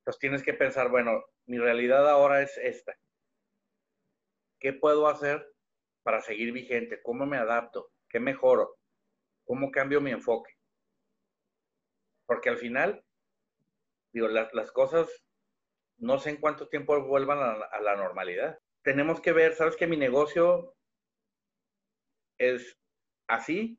[0.00, 2.96] Entonces tienes que pensar, bueno, mi realidad ahora es esta.
[4.60, 5.52] ¿Qué puedo hacer
[6.02, 7.02] para seguir vigente?
[7.02, 7.90] ¿Cómo me adapto?
[8.08, 8.78] ¿Qué mejoro?
[9.44, 10.52] ¿Cómo cambio mi enfoque?
[12.26, 13.04] Porque al final,
[14.12, 15.25] digo, las cosas
[15.98, 18.58] no sé en cuánto tiempo vuelvan a, la normalidad.
[18.82, 20.74] Tenemos que ver, ¿sabes que mi negocio
[22.38, 22.76] es
[23.28, 23.78] así?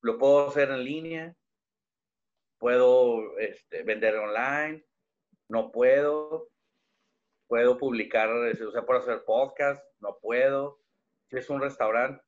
[0.00, 1.36] Lo puedo hacer en línea,
[2.58, 4.84] puedo este, vender online,
[5.48, 6.48] no puedo,
[7.48, 10.80] puedo publicar, este, o sea, puedo hacer podcast, no puedo.
[11.28, 12.22] Si es un restaurante,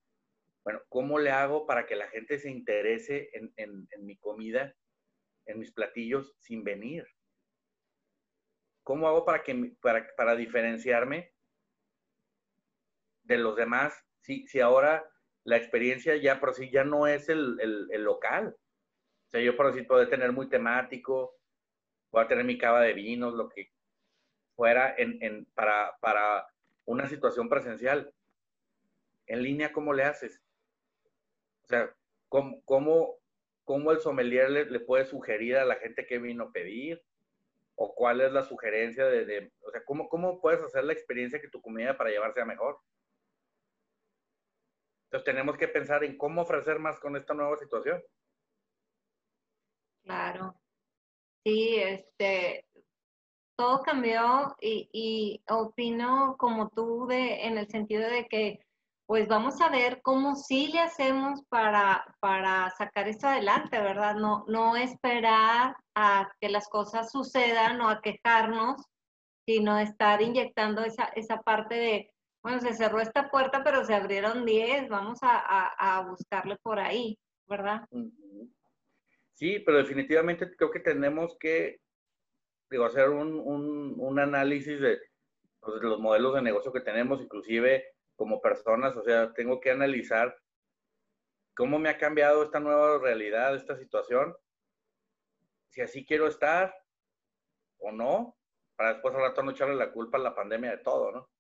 [0.65, 4.75] bueno, ¿cómo le hago para que la gente se interese en mi comida,
[5.47, 7.07] en mis platillos, sin venir?
[8.91, 9.73] ¿Cómo hago para, que,
[10.17, 11.33] para, diferenciarme
[13.23, 15.09] de los demás si, si ahora
[15.45, 17.55] la experiencia ya por sí ya no es el,
[18.03, 18.57] local?
[19.29, 21.37] O sea, yo por decir, puedo tener muy temático,
[22.11, 23.71] voy a tener mi cava de vinos, lo que
[24.57, 26.49] fuera en, para, para
[26.85, 28.13] una situación presencial.
[29.27, 30.43] En línea, ¿cómo le haces?
[31.63, 31.95] O sea,
[32.29, 32.61] ¿cómo,
[33.65, 37.01] cómo, el sommelier le, le, puede sugerir a la gente que vino a pedir?
[37.83, 41.49] O cuál es la sugerencia de, o sea, ¿cómo, ¿cómo puedes hacer la experiencia que
[41.49, 42.79] tu comida para llevarse a mejor?
[45.07, 48.03] Entonces tenemos que pensar en cómo ofrecer más con esta nueva situación.
[50.03, 50.61] Claro.
[51.43, 52.67] Sí, este,
[53.57, 58.61] todo cambió y, y opino como tú de, en el sentido de que
[59.11, 64.15] pues vamos a ver cómo sí le hacemos para, para sacar esto adelante, ¿verdad?
[64.15, 68.87] No, no esperar a que las cosas sucedan o a quejarnos,
[69.45, 72.11] sino estar inyectando esa, esa parte de,
[72.45, 77.19] bueno, se cerró esta puerta, pero se abrieron 10, vamos a, a, buscarle por ahí,
[77.49, 77.85] ¿verdad?
[79.33, 81.81] Sí, pero definitivamente creo que tenemos que
[82.87, 85.01] hacer un, un, un análisis de,
[85.59, 87.85] pues, de los modelos de negocio que tenemos, inclusive
[88.21, 90.39] como personas, o sea, tengo que analizar
[91.57, 94.37] cómo me ha cambiado esta nueva realidad, esta situación,
[95.71, 96.77] si así quiero estar
[97.79, 98.37] o no,
[98.77, 101.31] para después al rato no echarle la culpa a la pandemia de todo, ¿no?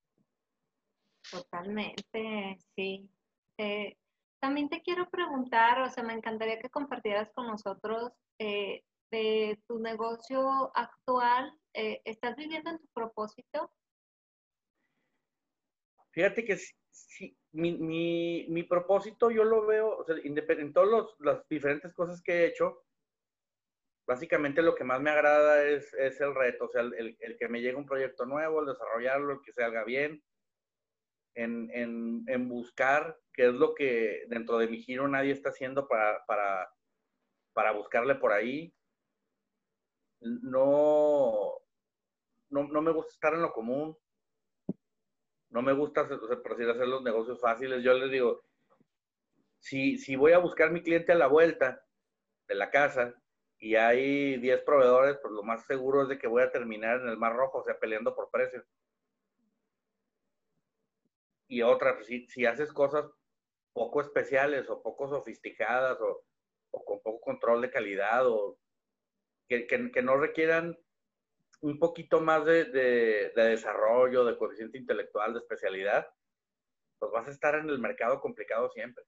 [1.30, 3.10] Totalmente, sí.
[3.58, 3.98] Eh,
[4.40, 9.80] también te quiero preguntar, o sea, me encantaría que compartieras con nosotros eh, de tu
[9.80, 11.52] negocio actual.
[11.74, 13.70] Eh, ¿Estás viviendo en tu propósito?
[16.12, 16.56] Fíjate que
[16.90, 22.46] sí, mi, mi, mi, propósito yo lo veo, en todas las diferentes cosas que he
[22.46, 22.84] hecho,
[24.06, 27.48] básicamente lo que más me agrada es, es el reto, o sea, el, el, que
[27.48, 30.20] me llegue un proyecto nuevo, el desarrollarlo, el que se haga bien,
[31.36, 35.86] en, en, en, buscar qué es lo que dentro de mi giro nadie está haciendo
[35.86, 36.68] para, para,
[37.52, 38.74] para buscarle por ahí.
[40.20, 41.54] No,
[42.50, 43.96] no, no me gusta estar en lo común,
[45.50, 47.82] no me gusta, por decir, hacer los negocios fáciles.
[47.82, 48.42] Yo les digo,
[49.58, 51.84] si, si voy a buscar mi cliente a la vuelta
[52.48, 53.14] de la casa
[53.58, 57.08] y hay 10 proveedores, pues lo más seguro es de que voy a terminar en
[57.08, 58.64] el mar rojo, o sea, peleando por precios.
[61.48, 63.04] Y otra, pues, si, si haces cosas
[63.72, 66.24] poco especiales o poco sofisticadas o,
[66.70, 68.56] o con poco control de calidad o
[69.48, 70.78] que, que no requieran
[71.60, 76.08] un poquito más de, de, desarrollo, de coeficiente intelectual, de especialidad,
[76.98, 79.04] pues vas a estar en el mercado complicado siempre.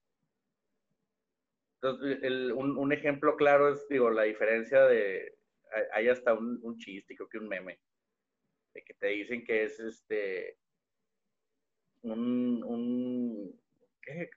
[1.81, 2.21] Entonces,
[2.53, 5.37] un, ejemplo claro es, digo, la diferencia de,
[5.91, 7.79] hay hasta un, un chiste, creo que un meme,
[8.73, 10.57] de que te dicen que es este,
[12.03, 13.61] un, un
[14.01, 14.29] ¿qué?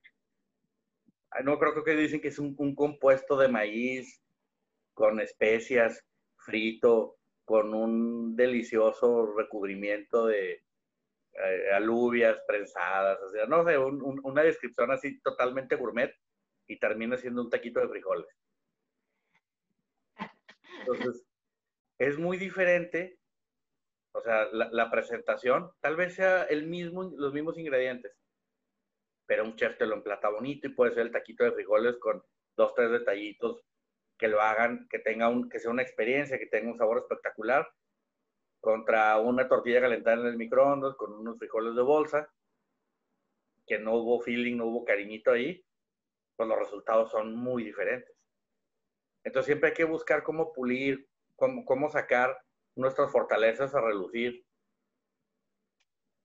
[1.44, 4.22] no creo, que dicen que es un, un, compuesto de maíz
[4.94, 6.02] con especias,
[6.38, 7.15] frito,
[7.46, 10.62] con un delicioso recubrimiento de,
[11.38, 16.10] eh, alubias prensadas, o sea, no sé, una descripción así totalmente gourmet
[16.66, 18.26] y termina siendo un taquito de frijoles.
[20.80, 21.24] Entonces,
[21.98, 23.18] es muy diferente,
[24.12, 28.12] o sea, la, presentación tal vez sea el mismo, los mismos ingredientes,
[29.26, 32.24] pero un chef te lo emplata bonito y puede ser el taquito de frijoles con
[32.56, 33.62] dos, tres detallitos
[34.18, 37.68] que lo hagan, que tenga un, que sea una experiencia, que tenga un sabor espectacular
[38.60, 42.28] contra una tortilla calentada en el microondas con unos frijoles de bolsa,
[43.66, 45.64] que no hubo feeling, no hubo cariñito ahí,
[46.36, 48.14] pues los resultados son muy diferentes.
[49.24, 52.36] Entonces siempre hay que buscar cómo pulir, cómo, cómo sacar
[52.76, 54.44] nuestras fortalezas a relucir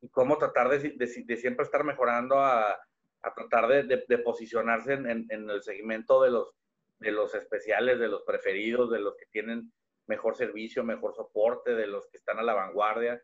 [0.02, 5.50] y cómo tratar de, siempre estar mejorando a, a tratar de, de posicionarse en, en,
[5.50, 6.56] el segmento de los,
[7.02, 9.74] de los especiales, de los preferidos, de los que tienen
[10.06, 13.22] mejor servicio, mejor soporte de los que están a la vanguardia.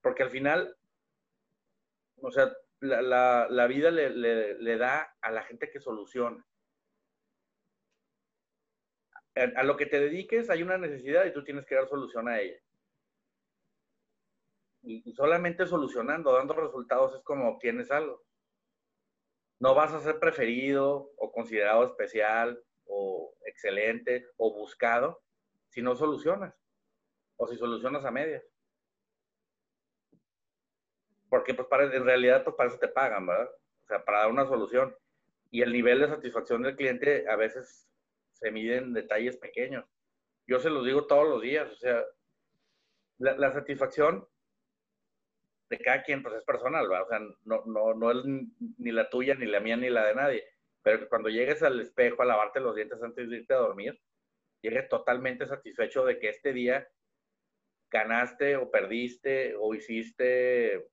[0.00, 0.76] Porque al final,
[2.20, 6.44] o sea, la, la, vida le, le, da a la gente que soluciona.
[9.36, 12.40] A, lo que te dediques hay una necesidad y tú tienes que dar solución a
[12.40, 12.58] ella.
[14.82, 18.24] Y, y solamente solucionando, dando resultados es como obtienes algo.
[19.60, 22.60] No vas a ser preferido o considerado especial
[22.92, 25.22] o excelente o buscado
[25.68, 26.54] si no solucionas
[27.36, 28.44] o si solucionas a medias.
[31.30, 33.50] Porque pues para, en realidad pues para eso te pagan, ¿verdad?
[33.84, 34.94] O sea, para dar una solución.
[35.50, 37.88] Y el nivel de satisfacción del cliente a veces
[38.32, 39.84] se mide en detalles pequeños.
[40.46, 42.04] Yo se los digo todos los días, o sea,
[43.18, 44.28] la, la satisfacción
[45.70, 47.06] de cada quien pues es personal, ¿verdad?
[47.06, 48.18] O sea, no, no, no es
[48.76, 50.51] ni la tuya, ni la mía, ni la de nadie.
[50.82, 54.00] Pero que cuando llegues al espejo a lavarte los dientes antes de irte a dormir,
[54.62, 56.88] llegues totalmente satisfecho de que este día
[57.90, 60.88] ganaste o perdiste o hiciste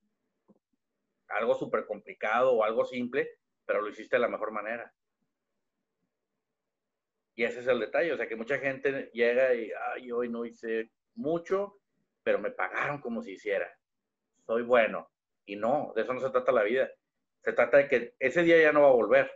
[1.29, 4.93] algo súper complicado o algo simple, pero lo hiciste de la mejor manera.
[7.35, 10.45] Y ese es el detalle, o sea que mucha gente llega y, ay, hoy no
[10.45, 11.79] hice mucho,
[12.21, 13.71] pero me pagaron como si hiciera.
[14.45, 15.09] Soy bueno.
[15.45, 16.91] Y no, de eso no se trata la vida.
[17.41, 19.31] Se trata de que ese día ya no va a volver.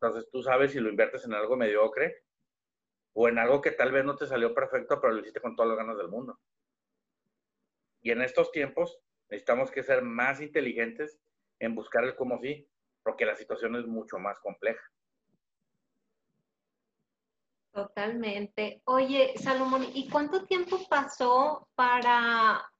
[0.00, 2.22] Entonces tú sabes si lo inviertes en algo mediocre
[3.12, 5.68] o en algo que tal vez no te salió perfecto, pero lo hiciste con todas
[5.68, 6.40] las ganas del mundo.
[8.00, 11.20] Y en estos tiempos necesitamos que ser más inteligentes
[11.58, 12.66] en buscar el cómo sí,
[13.02, 14.82] porque la situación es mucho más compleja.
[17.72, 18.80] Totalmente.
[18.84, 22.72] Oye, Salomón, ¿y cuánto tiempo pasó para,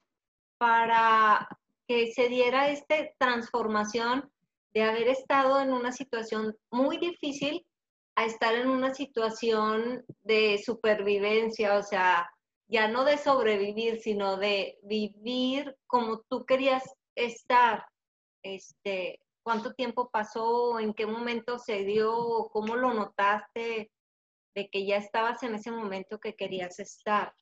[0.56, 1.48] para
[1.87, 4.33] que se diera esta transformación
[4.74, 7.66] de haber estado en una situación muy difícil
[8.16, 12.28] a estar en una situación de supervivencia, o sea,
[12.68, 16.85] ya no de sobrevivir, sino de vivir como tú querías
[17.16, 17.85] estar.
[18.42, 20.78] Este, ¿Cuánto tiempo pasó?
[20.78, 22.48] ¿En qué momento se dio?
[22.52, 23.90] ¿Cómo lo notaste
[24.54, 27.35] de que ya estabas en ese momento que querías estar?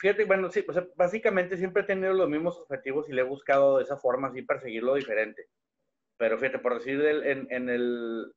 [0.00, 0.64] Fíjate, bueno, sí,
[0.96, 4.40] básicamente siempre he tenido los mismos objetivos y le he buscado de esa forma, así
[4.40, 5.46] perseguirlo diferente.
[6.16, 8.32] Pero fíjate, por decir, en, el,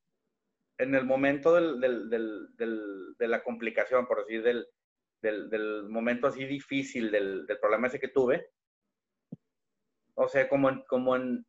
[0.77, 2.09] en el momento del, del,
[2.57, 8.49] del, de la complicación, por decir, del, momento así difícil del, problema ese que tuve,
[10.15, 11.45] o sea, como en, como en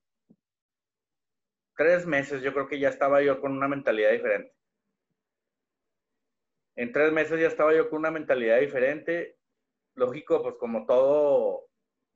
[1.77, 4.55] tres meses yo creo que ya estaba yo con una mentalidad diferente.
[6.77, 9.39] En tres meses ya estaba yo con una mentalidad diferente.
[9.95, 11.67] Lógico, pues como todo,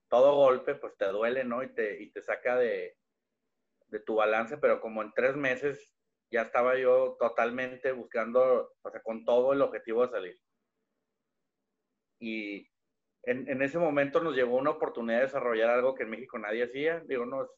[0.08, 1.62] todo golpe, pues te duele, ¿no?
[1.62, 2.96] Y te, y te saca de,
[3.88, 5.94] de tu balance, pero como en tres meses
[6.30, 10.40] ya estaba yo totalmente buscando, o sea, con todo el objetivo de salir.
[12.20, 12.68] Y
[13.22, 16.64] en, en, ese momento nos llegó una oportunidad de desarrollar algo que en México nadie
[16.64, 17.00] hacía.
[17.00, 17.50] Digo, no es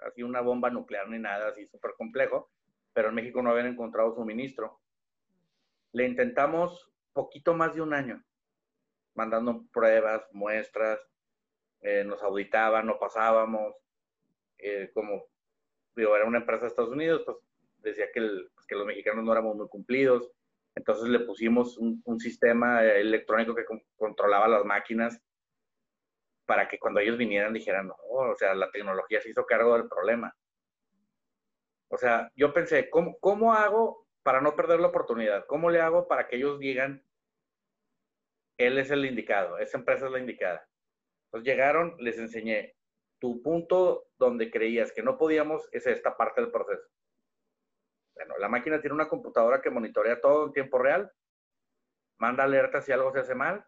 [0.00, 2.50] así una bomba nuclear ni nada así súper complejo,
[2.92, 4.80] pero en México no habían encontrado suministro.
[5.92, 8.22] Le intentamos poquito más de un año,
[9.20, 10.98] mandando pruebas, muestras,
[11.82, 13.74] eh, nos auditaban, no pasábamos,
[14.56, 15.26] eh, como
[15.94, 17.36] digo, era una empresa de Estados Unidos, pues
[17.78, 18.20] decía que,
[18.54, 20.32] pues, que los mexicanos no éramos muy cumplidos.
[20.74, 23.64] Entonces le pusimos un, un sistema electrónico que
[23.96, 25.20] controlaba las máquinas
[26.46, 29.88] para que cuando ellos vinieran dijeran, no, o sea, la tecnología se hizo cargo del
[29.88, 30.34] problema.
[31.88, 35.44] O sea, yo pensé, ¿cómo, ¿cómo hago para no perder la oportunidad?
[35.46, 37.04] ¿Cómo le hago para que ellos digan,
[38.66, 40.68] él es el indicado, esa empresa es la indicada?
[41.26, 42.74] Entonces llegaron, les enseñé,
[43.18, 46.88] tu punto donde creías que no podíamos es esta parte del proceso.
[48.14, 51.10] Bueno, la máquina tiene una computadora que monitorea todo en tiempo real,
[52.18, 53.64] manda alertas si algo se hace mal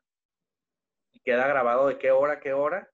[1.13, 2.91] y queda grabado de qué hora, qué hora.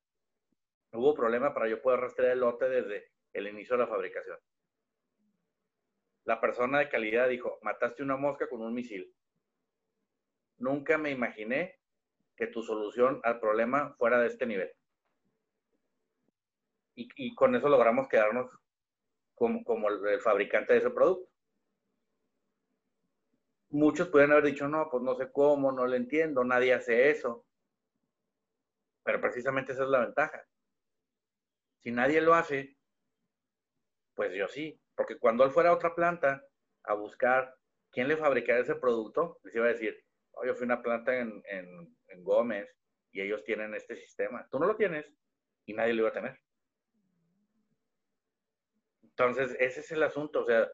[0.93, 4.39] hubo problema para yo poder rastrear el lote desde el inicio de la fabricación.
[6.25, 9.15] La persona de calidad dijo, mataste una mosca con un misil.
[10.59, 11.81] Nunca me imaginé
[12.39, 14.73] que tu solución al problema fuera de este nivel.
[16.95, 18.51] Y, con eso logramos quedarnos
[19.35, 21.31] como, el, fabricante de ese producto.
[23.71, 27.45] Muchos pueden haber dicho, no, pues no sé cómo, no lo entiendo, nadie hace eso.
[29.05, 30.45] Pero precisamente esa es la ventaja.
[31.83, 32.77] Si nadie lo hace,
[34.15, 34.81] pues yo sí.
[34.97, 36.45] Porque cuando él fuera a otra planta
[36.85, 37.57] a buscar
[37.91, 41.17] quién le fabricara ese producto, les iba a decir, oh, yo fui a una planta
[41.17, 42.69] en Gómez
[43.13, 44.47] y ellos tienen este sistema.
[44.51, 45.07] Tú no lo tienes
[45.67, 46.41] y nadie lo iba a tener.
[49.03, 50.43] Entonces, ese es el asunto.
[50.43, 50.71] O sea,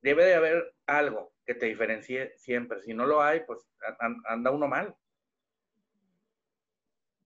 [0.00, 2.80] debe de haber algo que te diferencie siempre.
[2.82, 3.66] Si no lo hay, pues
[4.24, 4.96] anda uno mal.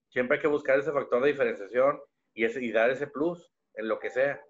[0.08, 2.00] Siempre hay que buscar ese factor de diferenciación
[2.34, 4.42] y, y dar ese plus en lo que sea.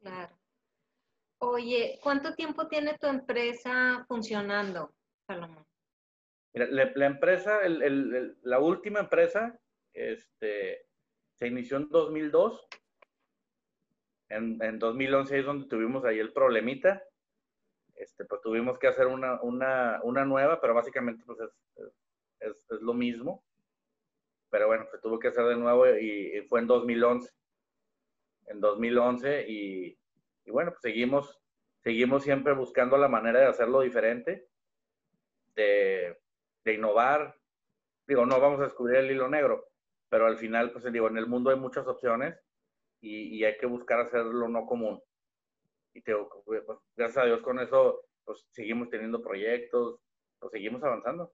[0.00, 0.36] Claro.
[1.38, 4.94] Oye, ¿cuánto tiempo tiene tu empresa funcionando,
[5.26, 5.65] Salomón?
[6.56, 7.60] La, empresa,
[8.42, 9.58] la última empresa,
[9.92, 10.86] este,
[11.34, 12.66] se inició en 2002.
[14.28, 17.02] En, en 2011 es donde tuvimos ahí el problemita.
[17.94, 21.38] Este, pues tuvimos que hacer una, nueva, pero básicamente pues
[22.40, 23.44] es, lo mismo.
[24.50, 27.32] Pero bueno, se tuvo que hacer de nuevo y, fue en 2011.
[28.46, 29.98] En 2011 y,
[30.44, 31.38] y bueno, pues seguimos,
[31.82, 34.48] seguimos siempre buscando la manera de hacerlo diferente,
[35.54, 36.16] de,
[36.66, 37.34] de innovar.
[38.06, 39.68] Digo, no vamos a descubrir el hilo negro,
[40.10, 42.36] pero al final, pues digo, en el mundo hay muchas opciones
[43.00, 45.00] y, hay que buscar hacerlo no común.
[45.94, 46.14] Y te,
[46.44, 46.62] pues,
[46.96, 50.00] gracias a Dios con eso, pues seguimos teniendo proyectos,
[50.40, 51.32] pues seguimos avanzando.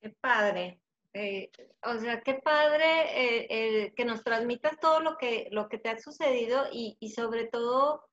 [0.00, 0.80] Qué padre.
[1.12, 1.50] Eh,
[1.84, 5.98] o sea, qué padre eh, que nos transmitas todo lo que, lo que te ha
[5.98, 8.08] sucedido y, y sobre todo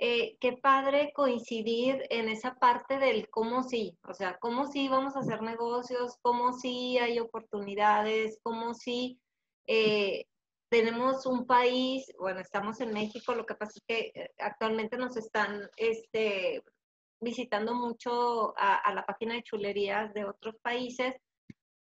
[0.00, 5.16] eh, qué padre coincidir en esa parte del cómo sí, o sea, cómo sí vamos
[5.16, 9.18] a hacer negocios, cómo sí hay oportunidades, cómo sí
[9.66, 10.26] eh,
[10.70, 15.16] tenemos un país, bueno, estamos en México, lo que pasa es que eh, actualmente nos
[15.16, 16.62] están este,
[17.20, 21.14] visitando mucho a la página de chulerías de otros países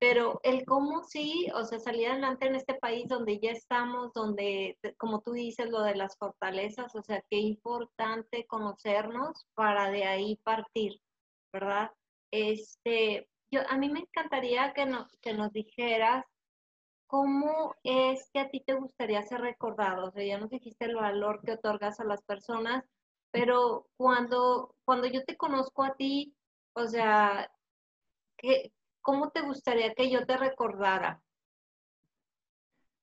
[0.04, 4.78] pero el cómo sí, o sea, salir adelante en este país donde ya estamos, donde,
[4.98, 10.36] como tú dices, lo de las fortalezas, o sea, qué importante conocernos para de ahí
[10.44, 11.00] partir,
[11.54, 11.92] ¿verdad?
[12.32, 16.26] Este, yo, a mí me encantaría que, no, que nos dijeras
[17.08, 20.96] cómo es que a ti te gustaría ser recordado, o sea, ya nos dijiste el
[20.96, 22.84] valor que otorgas a las personas,
[23.32, 26.36] pero cuando, cuando yo te conozco a ti,
[26.74, 27.50] o sea,
[28.36, 28.74] ¿qué,
[29.04, 31.22] ¿cómo te gustaría que yo te recordara?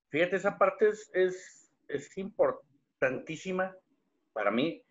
[0.08, 1.08] Fíjate, esa parte es,
[1.86, 3.76] es, importantísima
[4.32, 4.82] para mí.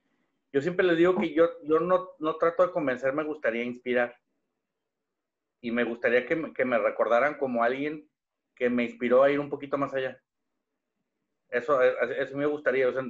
[0.53, 4.16] Yo siempre les digo que yo, yo no, no trato de convencer, me gustaría inspirar.
[5.62, 8.10] Y me gustaría que, me recordaran como alguien
[8.55, 10.22] que me inspiró a ir un poquito más allá.
[11.49, 12.88] Eso, eso me gustaría.
[12.88, 13.03] O sea,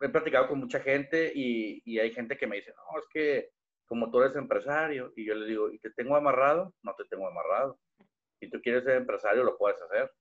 [0.00, 3.50] he platicado con mucha gente y, y, hay gente que me dice, no, es que
[3.88, 6.74] como tú eres empresario, y yo le digo, ¿y te tengo amarrado?
[6.82, 7.80] No te tengo amarrado.
[8.38, 10.12] Si tú quieres ser empresario, lo puedes hacer.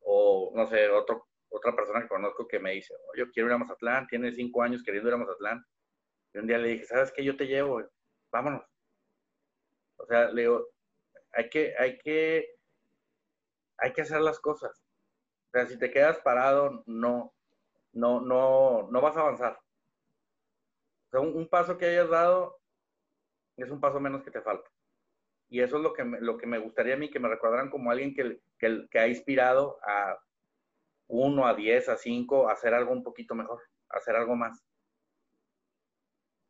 [0.00, 3.54] O, no sé, otro, otra persona que conozco que me dice, oh, yo quiero ir
[3.54, 5.64] a Mazatlán, tiene cinco años queriendo ir a Mazatlán.
[6.34, 7.24] Y un día le dije, ¿sabes qué?
[7.24, 7.82] Yo te llevo,
[8.30, 8.62] vámonos.
[9.96, 10.68] O sea, le digo,
[11.32, 12.56] hay que, hay que,
[13.78, 14.84] hay que hacer las cosas.
[15.48, 17.34] O sea, si te quedas parado, no,
[17.92, 19.63] no, no, no vas a avanzar
[21.20, 22.60] un, paso que hayas dado
[23.56, 24.68] es un paso menos que te falta.
[25.48, 27.70] Y eso es lo que me, lo que me gustaría a mí, que me recordaran
[27.70, 30.18] como alguien que, que, ha inspirado a
[31.08, 34.64] uno, a diez, a cinco, a hacer algo un poquito mejor, a hacer algo más.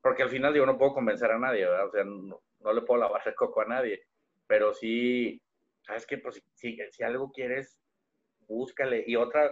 [0.01, 1.87] Porque al final yo no puedo convencer a nadie, ¿verdad?
[1.87, 4.07] O sea, no, le puedo lavar el coco a nadie.
[4.47, 5.43] Pero sí,
[5.83, 6.19] ¿sabes qué?
[6.19, 7.79] Pues si, si algo quieres,
[8.47, 9.05] búscale.
[9.07, 9.51] Y otra,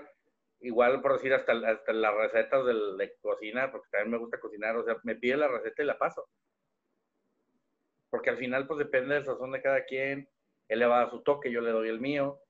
[0.62, 4.84] igual por decir hasta, hasta las recetas de cocina, porque también me gusta cocinar, o
[4.84, 6.28] sea, me pide la receta y la paso.
[8.10, 10.28] porque al final pues depende del sazón de cada quien,
[10.68, 12.40] él le va a dar su toque, yo le doy el mío,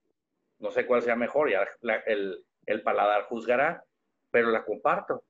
[0.58, 1.66] no sé cuál sea mejor, ya
[2.06, 3.84] el, el paladar juzgará,
[4.30, 5.24] pero la comparto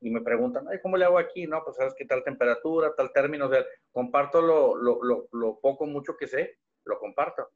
[0.00, 1.46] y me preguntan, Ay, ¿cómo le hago aquí?
[1.46, 5.60] No, pues sabes qué tal temperatura, tal término, o sea, comparto lo, lo, lo, lo
[5.60, 7.50] poco, mucho que sé, lo comparto.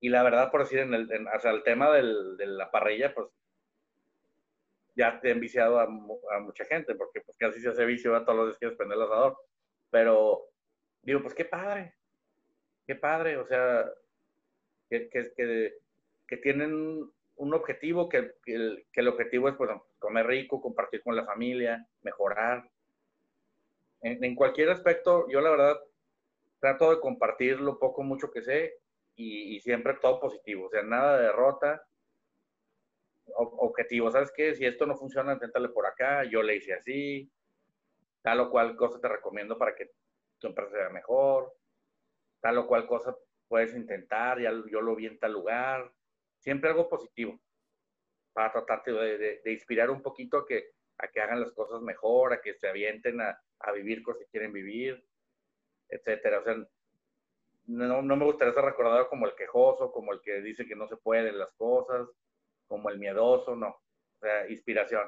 [0.00, 3.12] Y la verdad, por decir, en el, o sea, el tema del, de la parrilla,
[3.14, 3.28] pues
[4.94, 8.36] ya te he enviciado a, mucha gente, porque pues casi se hace vicio, a todos
[8.36, 9.36] los días quieres prender el asador.
[9.90, 10.46] Pero
[11.02, 11.94] digo, pues qué padre,
[12.86, 13.90] qué padre, o sea,
[14.90, 15.78] que, que,
[16.26, 21.14] que, tienen un objetivo, que, el, que, el, objetivo es pues, comer rico, compartir con
[21.14, 22.68] la familia, mejorar.
[24.02, 25.80] En, en, cualquier aspecto, yo la verdad
[26.60, 28.78] trato de compartir lo poco, mucho que sé
[29.18, 31.84] y, y siempre todo positivo, o sea, nada de derrota,
[33.34, 34.54] objetivo, ¿sabes qué?
[34.54, 37.30] Si esto no funciona, inténtale por acá, yo le hice así,
[38.22, 39.90] tal o cual cosa te recomiendo para que
[40.38, 41.52] tu empresa sea mejor,
[42.40, 43.14] tal o cual cosa
[43.48, 45.92] puedes intentar, ya yo lo vi en tal lugar,
[46.38, 47.40] siempre algo positivo
[48.32, 51.82] para tratar de, de, de, inspirar un poquito a que, a que hagan las cosas
[51.82, 55.04] mejor, a que se avienten a, a vivir cosas que quieren vivir,
[55.88, 56.38] etcétera.
[56.38, 56.54] O sea,
[57.68, 60.88] no, no, me gustaría ser recordado como el quejoso, como el que dice que no
[60.88, 62.08] se pueden las cosas,
[62.66, 63.68] como el miedoso, no.
[63.68, 65.06] O sea, inspiración.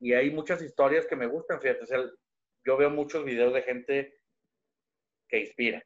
[0.00, 2.00] Y hay muchas historias que me gustan, fíjate, o sea,
[2.64, 4.20] yo veo muchos videos de gente
[5.28, 5.82] que inspira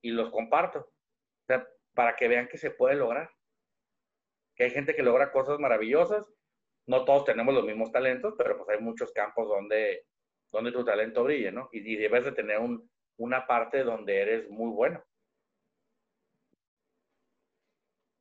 [0.00, 0.78] y los comparto.
[0.78, 3.28] O sea, para que vean que se puede lograr.
[4.54, 6.24] Que hay gente que logra cosas maravillosas.
[6.86, 10.06] No todos tenemos los mismos talentos, pero pues hay muchos campos donde,
[10.52, 11.68] donde tu talento brille, ¿no?
[11.72, 15.02] Y, y debes de tener un, una parte donde eres muy bueno.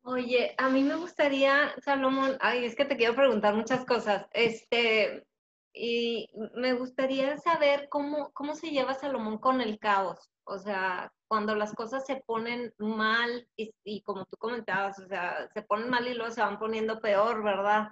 [0.04, 4.28] Oye, a mí me gustaría, Salomón, ay, es que te quiero preguntar muchas cosas.
[4.34, 5.26] Este,
[5.74, 10.30] y me gustaría saber cómo, cómo se lleva Salomón con el caos.
[10.44, 15.50] O sea, cuando las cosas se ponen mal y, y, como tú comentabas, o sea,
[15.54, 17.90] se ponen mal y luego se van poniendo peor, ¿verdad?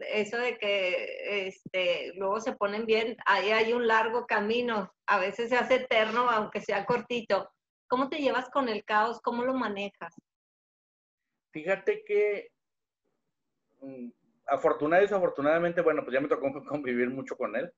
[0.00, 5.48] Eso de que este, luego se ponen bien, ahí hay un largo camino, a veces
[5.48, 7.50] se hace eterno, aunque sea cortito.
[7.88, 9.20] ¿Cómo te llevas con el caos?
[9.22, 10.14] ¿Cómo lo manejas?
[11.52, 12.50] Fíjate que
[13.80, 14.10] mm,
[14.46, 17.72] afortunadamente desafortunadamente, bueno, pues ya me tocó convivir mucho con él.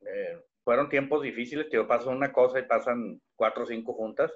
[0.00, 4.32] Eh, fueron tiempos difíciles, yo paso una cosa y pasan cuatro o cinco juntas.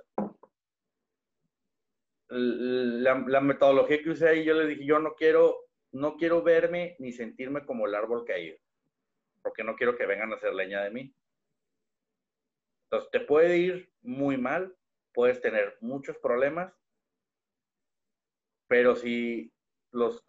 [2.28, 6.96] La, la, metodología que usé ahí, yo le dije, yo no quiero, no quiero verme
[6.98, 8.58] ni sentirme como el árbol caído,
[9.42, 11.14] porque no quiero que vengan a hacer leña de mí.
[12.84, 14.76] Entonces, te puede ir muy mal,
[15.12, 16.74] puedes tener muchos problemas,
[18.68, 19.52] pero si
[19.90, 20.24] los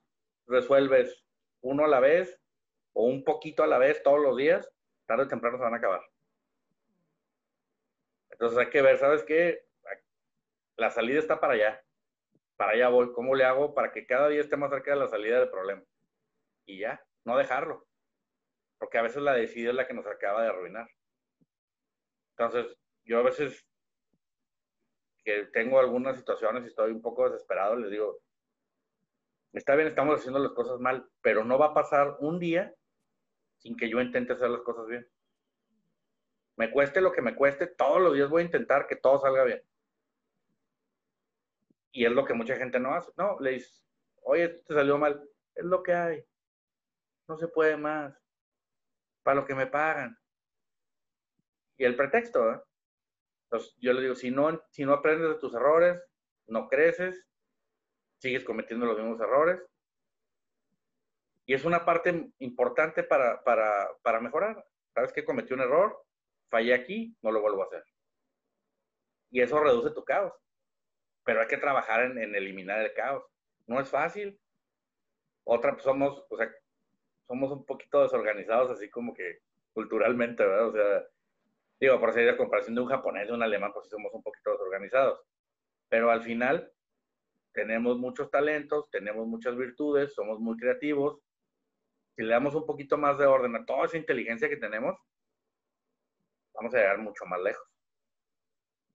[0.47, 1.23] resuelves
[1.61, 2.39] uno a la vez
[2.93, 4.69] o un poquito a la vez todos los días,
[5.05, 6.01] tarde o temprano se van a acabar.
[8.29, 9.65] Entonces hay que ver, ¿sabes qué?
[10.75, 11.83] La salida está para allá.
[12.55, 13.11] Para allá voy.
[13.13, 15.83] ¿Cómo le hago para que cada día esté más cerca de la salida del problema?
[16.65, 17.85] Y ya, no dejarlo.
[18.77, 20.87] Porque a veces la decisión es la que nos acaba de arruinar.
[22.37, 23.65] Entonces, yo a veces
[25.23, 28.19] que tengo algunas situaciones y estoy un poco desesperado, les digo,
[29.53, 32.73] está bien, estamos haciendo las cosas mal, pero no va a pasar un día
[33.59, 35.07] sin que yo intente hacer las cosas bien.
[36.57, 39.43] Me cueste lo que me cueste, todos los días voy a intentar que todo salga
[39.45, 39.63] bien.
[41.93, 43.11] Y es lo que mucha gente no hace.
[43.15, 43.85] No, le dices,
[44.23, 45.23] oye, te salió mal.
[45.55, 46.25] Es lo que hay.
[47.29, 48.13] No se puede más.
[49.23, 50.17] Para lo que me pagan.
[51.77, 52.61] Y el pretexto, ¿eh?
[53.77, 56.01] Yo le digo, si no, si no aprendes de tus errores,
[56.47, 57.25] no creces,
[58.19, 59.61] sigues cometiendo los mismos errores
[61.45, 64.65] y es una parte importante para, para, para mejorar.
[64.93, 66.05] ¿Sabes que cometí un error?
[66.49, 67.83] Fallé aquí, no lo vuelvo a hacer.
[69.31, 70.33] Y eso reduce tu caos.
[71.25, 73.23] Pero hay que trabajar en, eliminar el caos.
[73.67, 74.39] No es fácil.
[75.45, 76.51] Otra, pues somos, o sea,
[77.27, 79.39] somos un poquito desorganizados, así como que
[79.73, 80.67] culturalmente, ¿verdad?
[80.67, 81.03] O sea,
[81.79, 84.51] digo, por seguir la comparación de un japonés y un alemán, pues somos un poquito
[84.51, 85.21] desorganizados.
[85.89, 86.71] Pero al final,
[87.53, 91.21] tenemos muchos talentos, tenemos muchas virtudes, somos muy creativos,
[92.15, 94.99] si le damos un poquito más de orden a toda esa inteligencia que tenemos,
[96.53, 97.67] vamos a llegar mucho más lejos.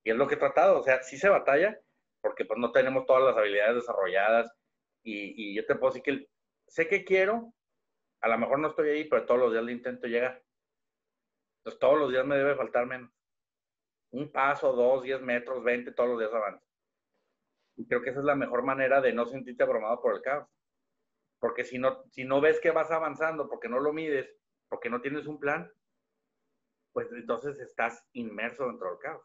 [0.05, 1.79] Y es lo que he tratado, o sea, sí se batalla,
[2.21, 4.53] porque pues no tenemos todas las habilidades desarrolladas
[5.03, 6.29] y, yo te puedo decir que
[6.67, 7.55] sé que quiero,
[8.21, 10.43] a lo mejor no estoy ahí, pero todos los días le intento llegar.
[11.59, 13.11] Entonces todos los días me debe faltar menos.
[14.11, 16.65] Un paso, dos, diez metros, veinte, todos los días avanzo.
[17.77, 20.49] Y creo que esa es la mejor manera de no sentirte abrumado por el caos.
[21.39, 24.29] Porque si no, si no ves que vas avanzando, porque no lo mides,
[24.69, 25.73] porque no tienes un plan,
[26.93, 29.23] pues entonces estás inmerso dentro del caos.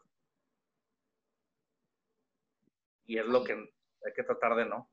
[3.06, 4.90] Y es lo que hay que tratar de no.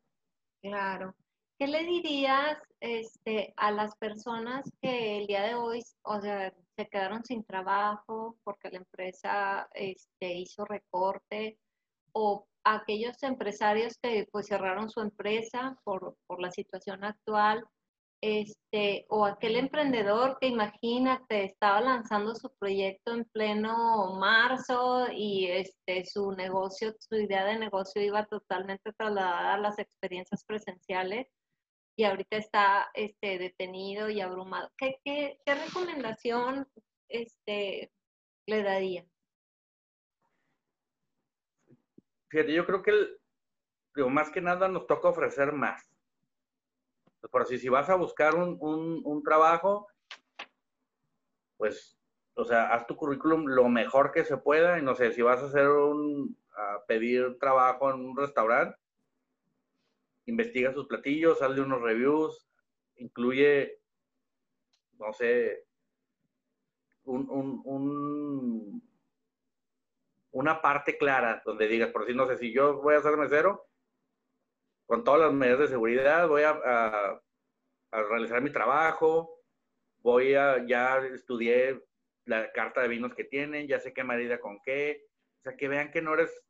[0.62, 1.16] Claro.
[1.58, 6.88] ¿Qué le dirías este, a las personas que el día de hoy, o sea, se
[6.88, 11.60] quedaron sin trabajo porque la empresa este, hizo recorte
[12.14, 17.64] o aquellos empresarios que pues cerraron su empresa por, por la situación actual?
[18.22, 26.06] Este, o aquel emprendedor que imagínate estaba lanzando su proyecto en pleno marzo y este,
[26.06, 31.28] su negocio, su idea de negocio iba totalmente trasladada a las experiencias presenciales
[31.96, 34.72] y ahorita está este, detenido y abrumado.
[34.78, 36.68] ¿Qué, qué, qué recomendación
[37.10, 37.92] este,
[38.46, 39.04] le daría?
[42.30, 42.94] Fíjate, yo creo que
[44.10, 45.91] más que nada nos toca ofrecer más
[47.30, 48.58] por así, si vas a buscar un,
[49.04, 49.88] un, trabajo,
[51.58, 51.98] pues,
[52.34, 55.42] o sea, haz tu currículum lo mejor que se pueda y no sé, si vas
[55.42, 58.78] a hacer un, a pedir trabajo en un restaurante,
[60.26, 62.48] investiga sus platillos, hazle unos reviews,
[62.96, 63.80] incluye,
[64.98, 65.66] no sé,
[67.04, 68.90] un, un, un,
[70.32, 73.68] una parte clara donde digas, por si no sé, si yo voy a ser mesero,
[74.92, 77.22] con todas las medidas de seguridad, voy a,
[77.94, 79.40] realizar mi trabajo,
[80.00, 81.82] voy a, ya estudié
[82.26, 85.06] la carta de vinos que tienen, ya sé qué marida con qué,
[85.40, 86.44] o sea, que vean que no eres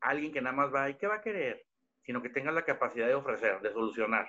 [0.00, 1.64] alguien que nada más va y qué va a querer,
[2.02, 4.28] sino que tengas la capacidad de ofrecer, de solucionar.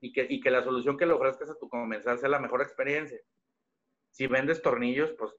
[0.00, 2.62] Y que, y que la solución que le ofrezcas a tu comensal sea la mejor
[2.62, 3.18] experiencia.
[4.12, 5.34] Si vendes tornillos, pues,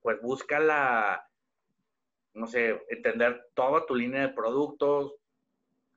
[0.00, 1.28] pues busca la,
[2.34, 5.16] no sé, entender toda tu línea de productos,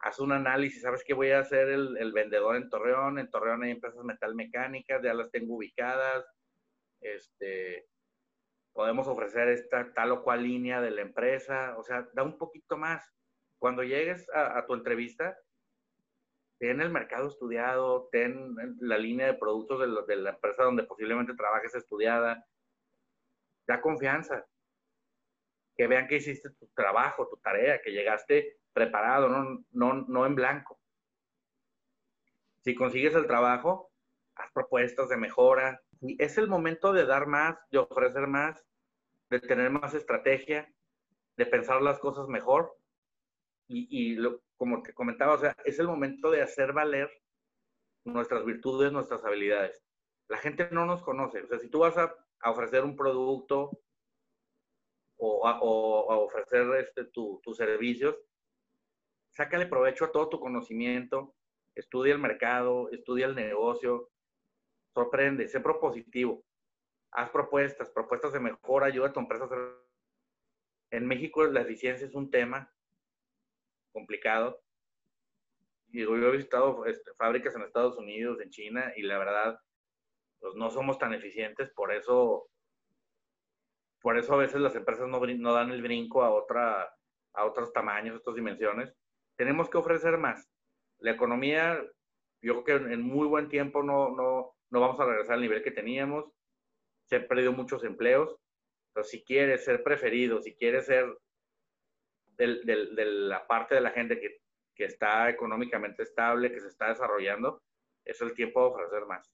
[0.02, 3.20] haz un análisis, ¿sabes qué voy a hacer el, vendedor en Torreón?
[3.20, 6.26] En Torreón hay empresas metalmecánicas, ya las tengo ubicadas.
[7.02, 7.88] Este,
[8.74, 12.78] podemos ofrecer esta tal o cual línea de la empresa, o sea, da un poquito
[12.78, 13.08] más.
[13.60, 15.38] Cuando llegues a, tu entrevista,
[16.60, 21.36] ten el mercado estudiado, ten la línea de productos de, de la empresa donde posiblemente
[21.36, 22.44] trabajes estudiada,
[23.68, 24.48] da confianza,
[25.82, 30.36] que vean que hiciste tu trabajo, tu tarea, que llegaste preparado, no, no, no en
[30.36, 30.80] blanco.
[32.60, 33.92] Si consigues el trabajo,
[34.36, 35.82] haz propuestas de mejora.
[36.00, 38.64] Y es el momento de dar más, de ofrecer más,
[39.32, 40.72] de tener más estrategia,
[41.36, 42.78] de pensar las cosas mejor.
[43.68, 44.20] Y,
[44.58, 47.10] como te comentaba, o sea, es el momento de hacer valer
[48.04, 49.84] nuestras virtudes, nuestras habilidades.
[50.28, 51.42] La gente no nos conoce.
[51.42, 52.14] O sea, si tú vas a
[52.44, 53.72] ofrecer un producto
[55.24, 58.18] o a, o ofrecer este, tus servicios,
[59.30, 61.36] sácale provecho a todo tu conocimiento,
[61.76, 64.10] estudia el mercado, estudia el negocio,
[64.96, 66.44] sorprende, sé propositivo,
[67.12, 69.60] haz propuestas, propuestas de mejora, ayuda a tu empresa a hacer...
[70.90, 72.74] En México la eficiencia es un tema
[73.94, 74.62] complicado.
[75.90, 79.60] Y yo he visitado este, fábricas en Estados Unidos, en China, y la verdad,
[80.40, 82.50] pues no somos tan eficientes, por eso,
[84.02, 86.94] por eso a veces las empresas no, dan el brinco a, otra,
[87.34, 88.94] a otros tamaños, otras dimensiones
[89.42, 90.48] tenemos que ofrecer más.
[91.00, 91.84] La economía,
[92.44, 96.32] yo creo que en muy buen tiempo no, vamos a regresar al nivel que teníamos.
[97.10, 98.36] Se han perdido muchos empleos.
[98.94, 101.18] Pero si quieres ser preferido, si quieres ser
[102.38, 107.64] de la parte de la gente que está económicamente estable, que se está desarrollando,
[108.06, 109.28] es el tiempo de ofrecer más.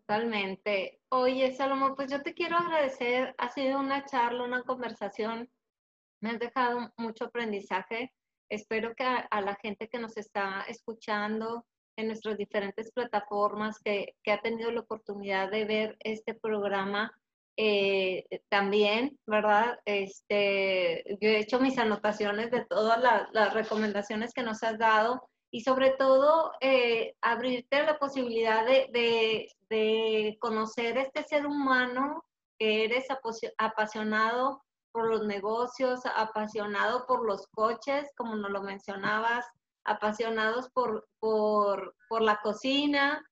[0.00, 1.00] Totalmente.
[1.08, 3.34] Oye, Salomón, pues yo te quiero agradecer.
[3.38, 5.48] Ha sido una charla, una conversación
[6.20, 8.12] me has dejado mucho aprendizaje.
[8.50, 11.64] Espero que a, la gente que nos está escuchando
[11.96, 17.10] en nuestras diferentes plataformas, que, que ha tenido la oportunidad de ver este programa,
[17.56, 19.78] eh, también, ¿verdad?
[19.86, 25.26] Este, yo he hecho mis anotaciones de todas las recomendaciones que nos has dado
[25.56, 32.26] y sobre todo eh, abrirte la posibilidad de, de, de, conocer este ser humano
[32.58, 33.06] que eres
[33.56, 39.46] apasionado por los negocios, apasionado por los coches, como nos lo mencionabas,
[39.84, 43.26] apasionados por, por, por la cocina.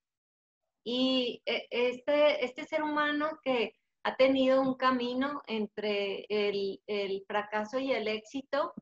[0.83, 7.79] Y e, este, este ser humano que ha tenido un camino entre el, el fracaso
[7.79, 8.73] y el éxito,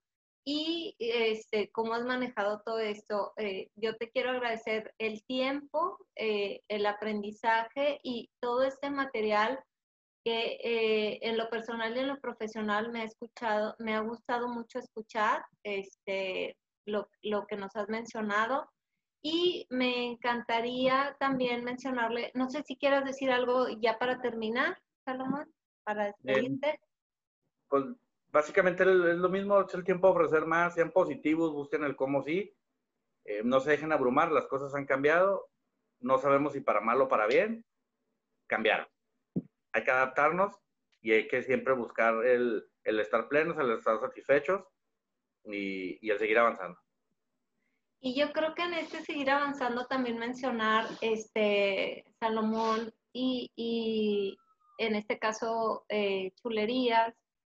[0.44, 3.32] y este, cómo has manejado todo esto.
[3.36, 9.60] Eh, yo te quiero agradecer el tiempo, eh, el aprendizaje y todo este material
[10.24, 14.48] que eh, en lo personal y en lo profesional me ha escuchado, me ha gustado
[14.48, 18.68] mucho escuchar este, lo, lo que nos has mencionado
[19.20, 25.52] Y me encantaría también mencionarle, no sé si quieras decir algo ya para terminar, Salomón,
[25.84, 26.80] para despedirte.
[27.68, 27.84] pues
[28.32, 32.22] básicamente es lo mismo, es el tiempo de ofrecer más, sean positivos, busquen el cómo
[32.22, 32.54] sí,
[33.24, 35.48] eh, no se dejen abrumar, las cosas han cambiado,
[36.00, 37.64] no sabemos si para mal o para bien,
[38.46, 38.88] cambiaron.
[39.72, 40.58] Hay que adaptarnos
[41.00, 44.64] y hay que siempre buscar el, el estar plenos, el estar satisfechos
[45.44, 46.78] y, y el seguir avanzando.
[48.00, 54.36] Y yo creo que en este seguir avanzando también mencionar, este, Salomón y, y
[54.78, 57.14] en este caso, eh, chulerías,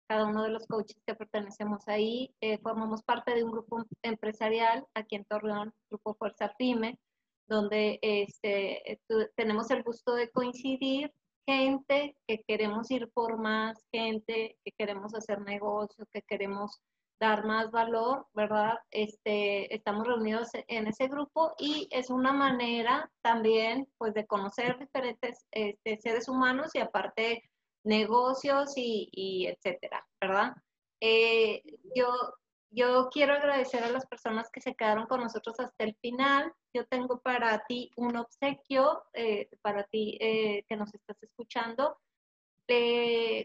[0.07, 4.85] cada uno de los coaches que pertenecemos ahí, eh, formamos parte de un grupo empresarial
[4.93, 6.99] aquí en Torreón, Grupo Fuerza Pyme,
[7.47, 9.01] donde este,
[9.35, 11.11] tenemos el gusto de coincidir
[11.45, 16.81] gente que queremos ir por más, gente que queremos hacer negocio, que queremos
[17.19, 18.79] dar más valor, ¿verdad?
[18.91, 25.45] Este, estamos reunidos en ese grupo y es una manera también, pues, de conocer diferentes
[25.51, 27.49] este, seres humanos y aparte
[27.83, 30.55] negocios y, etcétera, ¿verdad?
[31.01, 31.61] Eh,
[31.95, 32.07] yo,
[32.71, 36.53] yo quiero agradecer a las personas que se quedaron con nosotros hasta el final.
[36.73, 41.97] Yo tengo para ti un obsequio, eh, para ti eh, que nos estás escuchando.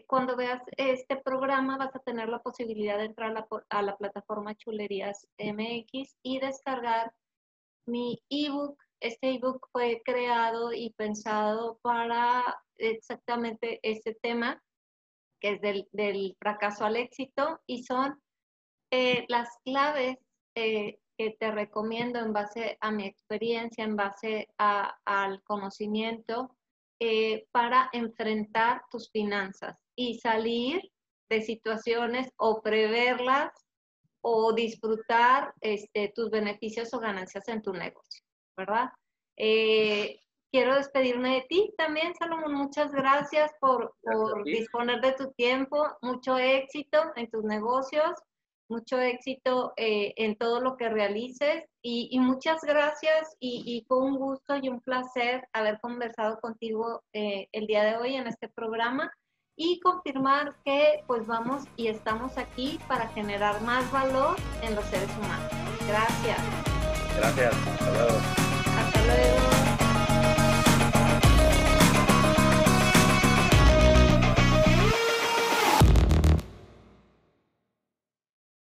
[0.07, 3.97] cuando veas este programa vas a tener la posibilidad de entrar a la, a la
[3.97, 7.13] plataforma Chulerías MX y descargar
[7.85, 8.77] mi ebook.
[8.99, 12.43] Este ebook fue creado y pensado para
[12.77, 14.61] exactamente este tema,
[15.39, 18.21] que es del, fracaso al éxito, y son
[18.91, 20.17] eh, las claves
[20.55, 26.55] eh, que te recomiendo en base a mi experiencia, en base al conocimiento,
[27.01, 30.81] eh, para enfrentar tus finanzas y salir
[31.29, 33.51] de situaciones o preverlas
[34.21, 38.23] o disfrutar este, tus beneficios o ganancias en tu negocio,
[38.59, 38.89] ¿verdad?
[40.51, 42.53] quiero despedirme de ti también, Salomón.
[42.53, 45.87] Muchas gracias por, por disponer de tu tiempo.
[46.01, 48.19] Mucho éxito en tus negocios,
[48.69, 54.55] mucho éxito eh, en todo lo que realices y, muchas gracias y, fue un gusto
[54.55, 59.11] y un placer haber conversado contigo eh, el día de hoy en este programa
[59.57, 65.09] y confirmar que pues vamos y estamos aquí para generar más valor en los seres
[65.17, 65.51] humanos.
[65.87, 66.39] Gracias.
[67.17, 67.53] Gracias.
[67.53, 68.38] Hasta luego.
[69.09, 69.58] Hasta luego.